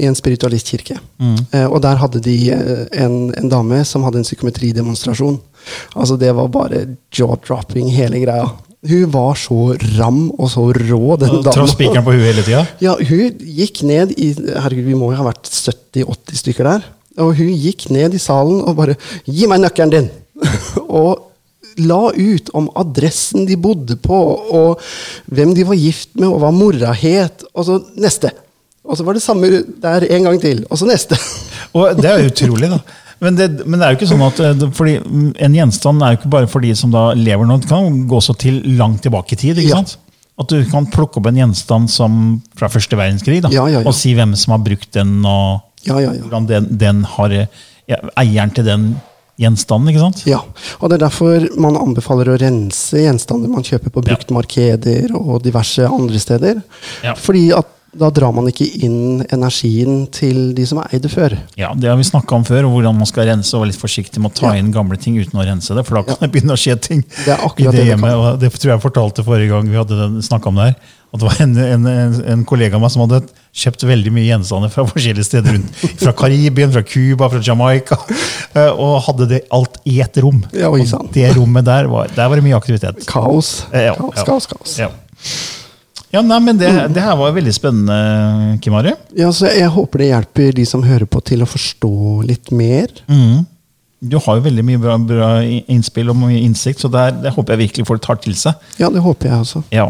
[0.00, 0.96] i en spiritualistkirke.
[1.20, 1.36] Mm.
[1.68, 5.38] Og der hadde de eh, en, en dame som hadde en psykometridemonstrasjon.
[5.94, 6.84] Altså Det var bare
[7.14, 8.50] jaw-dropping, hele greia.
[8.88, 12.64] Hun var så ram og så rå, den Traff spikeren på huet hele tida.
[12.82, 16.88] Ja, hun gikk ned i Herregud, vi må jo ha vært 70-80 stykker der.
[17.22, 18.96] Og hun gikk ned i salen og bare
[19.28, 20.10] 'Gi meg nøkkelen din!'
[21.02, 21.28] og
[21.80, 24.18] la ut om adressen de bodde på,
[24.52, 24.80] og
[25.32, 27.44] hvem de var gift med, og hva mora het.
[27.54, 28.32] Og så neste.
[28.82, 30.64] Og så var det samme der en gang til.
[30.70, 31.18] Og så neste.
[31.78, 32.80] Og det er utrolig, da.
[33.22, 34.96] Men det, men det er jo ikke sånn at eh, fordi
[35.46, 37.60] En gjenstand er jo ikke bare for de som da lever nå.
[37.62, 39.60] Det kan gå så til langt tilbake i tid.
[39.62, 39.82] ikke Ja.
[39.82, 39.96] sant?
[40.40, 42.18] At du kan plukke opp en gjenstand som
[42.58, 46.46] fra første verdenskrig da, Ja, ja, og si hvem som har brukt den, og hvordan
[46.48, 47.34] den, den har
[48.16, 48.86] eieren til den
[49.38, 49.90] gjenstanden.
[49.92, 50.22] ikke sant?
[50.26, 50.40] Ja,
[50.80, 55.84] og det er derfor man anbefaler å rense gjenstander man kjøper på bruktmarkeder og diverse
[55.86, 56.62] andre steder.
[57.04, 57.14] Ja.
[57.14, 61.34] Fordi at da drar man ikke inn energien til de som eide før.
[61.60, 63.82] Ja, Det har vi snakka om før, og hvordan man skal rense og være litt
[63.82, 64.60] forsiktig med å ta Ja.
[64.60, 65.84] inn gamle ting uten å rense det.
[65.84, 68.14] For da kan det begynne å skje ting Det er akkurat det det hjemmet.
[68.14, 70.76] og Det tror jeg jeg fortalte forrige gang vi hadde snakka om det her.
[71.12, 74.70] At det var en, en, en, kollega av meg som hadde kjøpt veldig mye gjenstander
[74.72, 75.74] fra forskjellige steder rundt.
[76.00, 77.98] Fra Karibien, fra Cuba, fra Jamaica.
[78.56, 80.40] eh, Og hadde det alt i ett rom.
[80.56, 80.80] Ja, og
[81.12, 83.04] det rommet der var, der var det mye aktivitet.
[83.06, 83.66] Kaos.
[83.70, 84.24] Eh, ja, kaos, ja.
[84.24, 84.78] kaos, kaos.
[86.12, 86.20] Ja.
[86.20, 88.92] Nei, men det, det her var veldig spennende, Kim Ari.
[89.16, 91.94] Ja, så jeg håper det hjelper de som hører på, til å forstå
[92.28, 92.92] litt mer.
[93.08, 93.46] Mm.
[94.02, 97.32] Du har jo veldig mye bra, bra innspill og mye innsikt, så det, er, det
[97.36, 98.58] håper jeg virkelig folk tar til seg.
[98.82, 99.62] Ja, det håper jeg også.
[99.72, 99.88] Ja.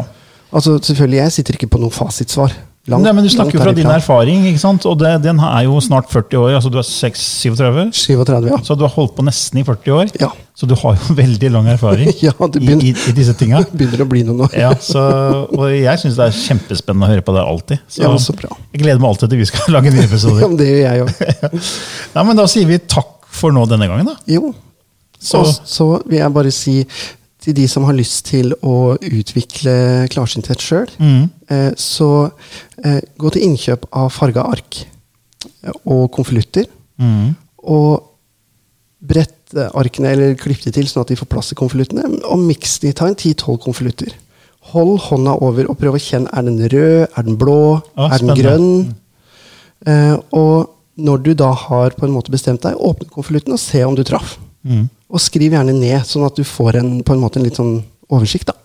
[0.53, 2.53] Altså, selvfølgelig, jeg sitter ikke på noe fasitsvar.
[2.91, 4.83] Langt- Nei, men Du snakker jo fra din erfaring, ikke sant?
[4.85, 6.55] og det, den er jo snart 40 år.
[6.57, 8.57] altså Du er 6, 37, 37, ja.
[8.59, 10.11] så du har holdt på nesten i 40 år.
[10.19, 10.27] Ja.
[10.53, 13.61] Så du har jo veldig lang erfaring Ja, begynner- i, i disse tinga.
[13.71, 14.49] Begynner å bli noe nå.
[14.51, 14.99] Ja, så,
[15.55, 17.79] og jeg syns det er kjempespennende å høre på deg alltid.
[17.87, 18.51] Så, Ja, så bra.
[18.73, 20.43] jeg gleder meg alltid til vi skal lage nye Ja, episoder.
[20.49, 21.71] men det gjør jeg òg.
[22.17, 24.11] Nei, men Da sier vi takk for nå denne gangen.
[24.11, 24.17] da.
[24.27, 24.51] Jo.
[25.23, 26.81] Så- Og så vil jeg bare si
[27.43, 29.73] til de som har lyst til å utvikle
[30.13, 31.29] klarsynthet sjøl, Mm.
[31.51, 32.31] eh, så
[32.83, 36.65] eh, gå til innkjøp av farga ark eh, og konvolutter.
[37.01, 37.35] Mm.
[37.67, 38.03] Og
[39.03, 42.07] brett arkene, eller klipp de til sånn at de får plass i konvoluttene.
[42.31, 42.93] Og miks de.
[42.95, 44.13] Ta en 10-12 konvolutter.
[44.71, 46.31] Hold hånda over og prøv å kjenne.
[46.33, 47.07] Er den rød?
[47.19, 47.57] Er den blå?
[47.99, 48.95] Å, er den grønn?
[49.85, 53.83] Eh, og når du da har på en måte bestemt deg, åpne konvolutten og se
[53.83, 54.37] om du traff.
[54.63, 54.85] Mm.
[55.13, 57.75] Og skriv gjerne ned, sånn at du får en, på en måte en litt sånn
[58.09, 58.49] oversikt.
[58.49, 58.57] da.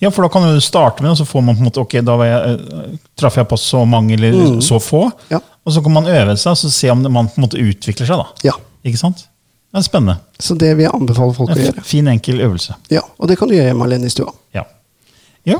[0.00, 1.96] Ja, for da kan du starte med og så får man på en måte, ok,
[2.06, 5.08] da jeg, eh, traff jeg på så mange eller så få.
[5.32, 5.40] Ja.
[5.66, 8.06] Og så kan man øve seg og så se om man på en måte utvikler
[8.08, 8.22] seg.
[8.22, 8.50] da.
[8.50, 8.54] Ja.
[8.86, 9.26] Ikke sant?
[9.74, 10.16] Det er spennende.
[10.38, 11.82] Så det vil jeg anbefale folk å gjøre.
[11.82, 12.76] fin, enkel øvelse.
[12.94, 14.30] Ja, Og det kan du gjøre hjemme alene i stua.
[14.54, 14.62] Ja.
[15.44, 15.58] ja.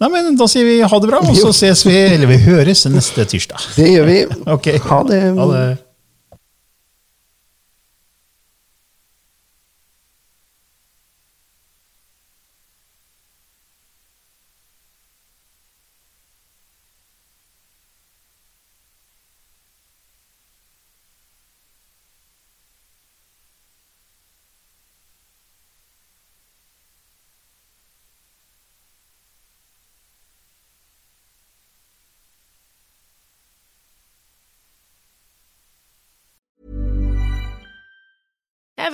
[0.00, 2.84] Nei, men Da sier vi ha det bra, og så ses vi, eller vi høres
[2.92, 3.64] neste tirsdag.
[3.76, 4.18] Det gjør vi.
[4.58, 4.68] Ok.
[4.90, 5.22] Ha det.
[5.38, 5.64] Ha det.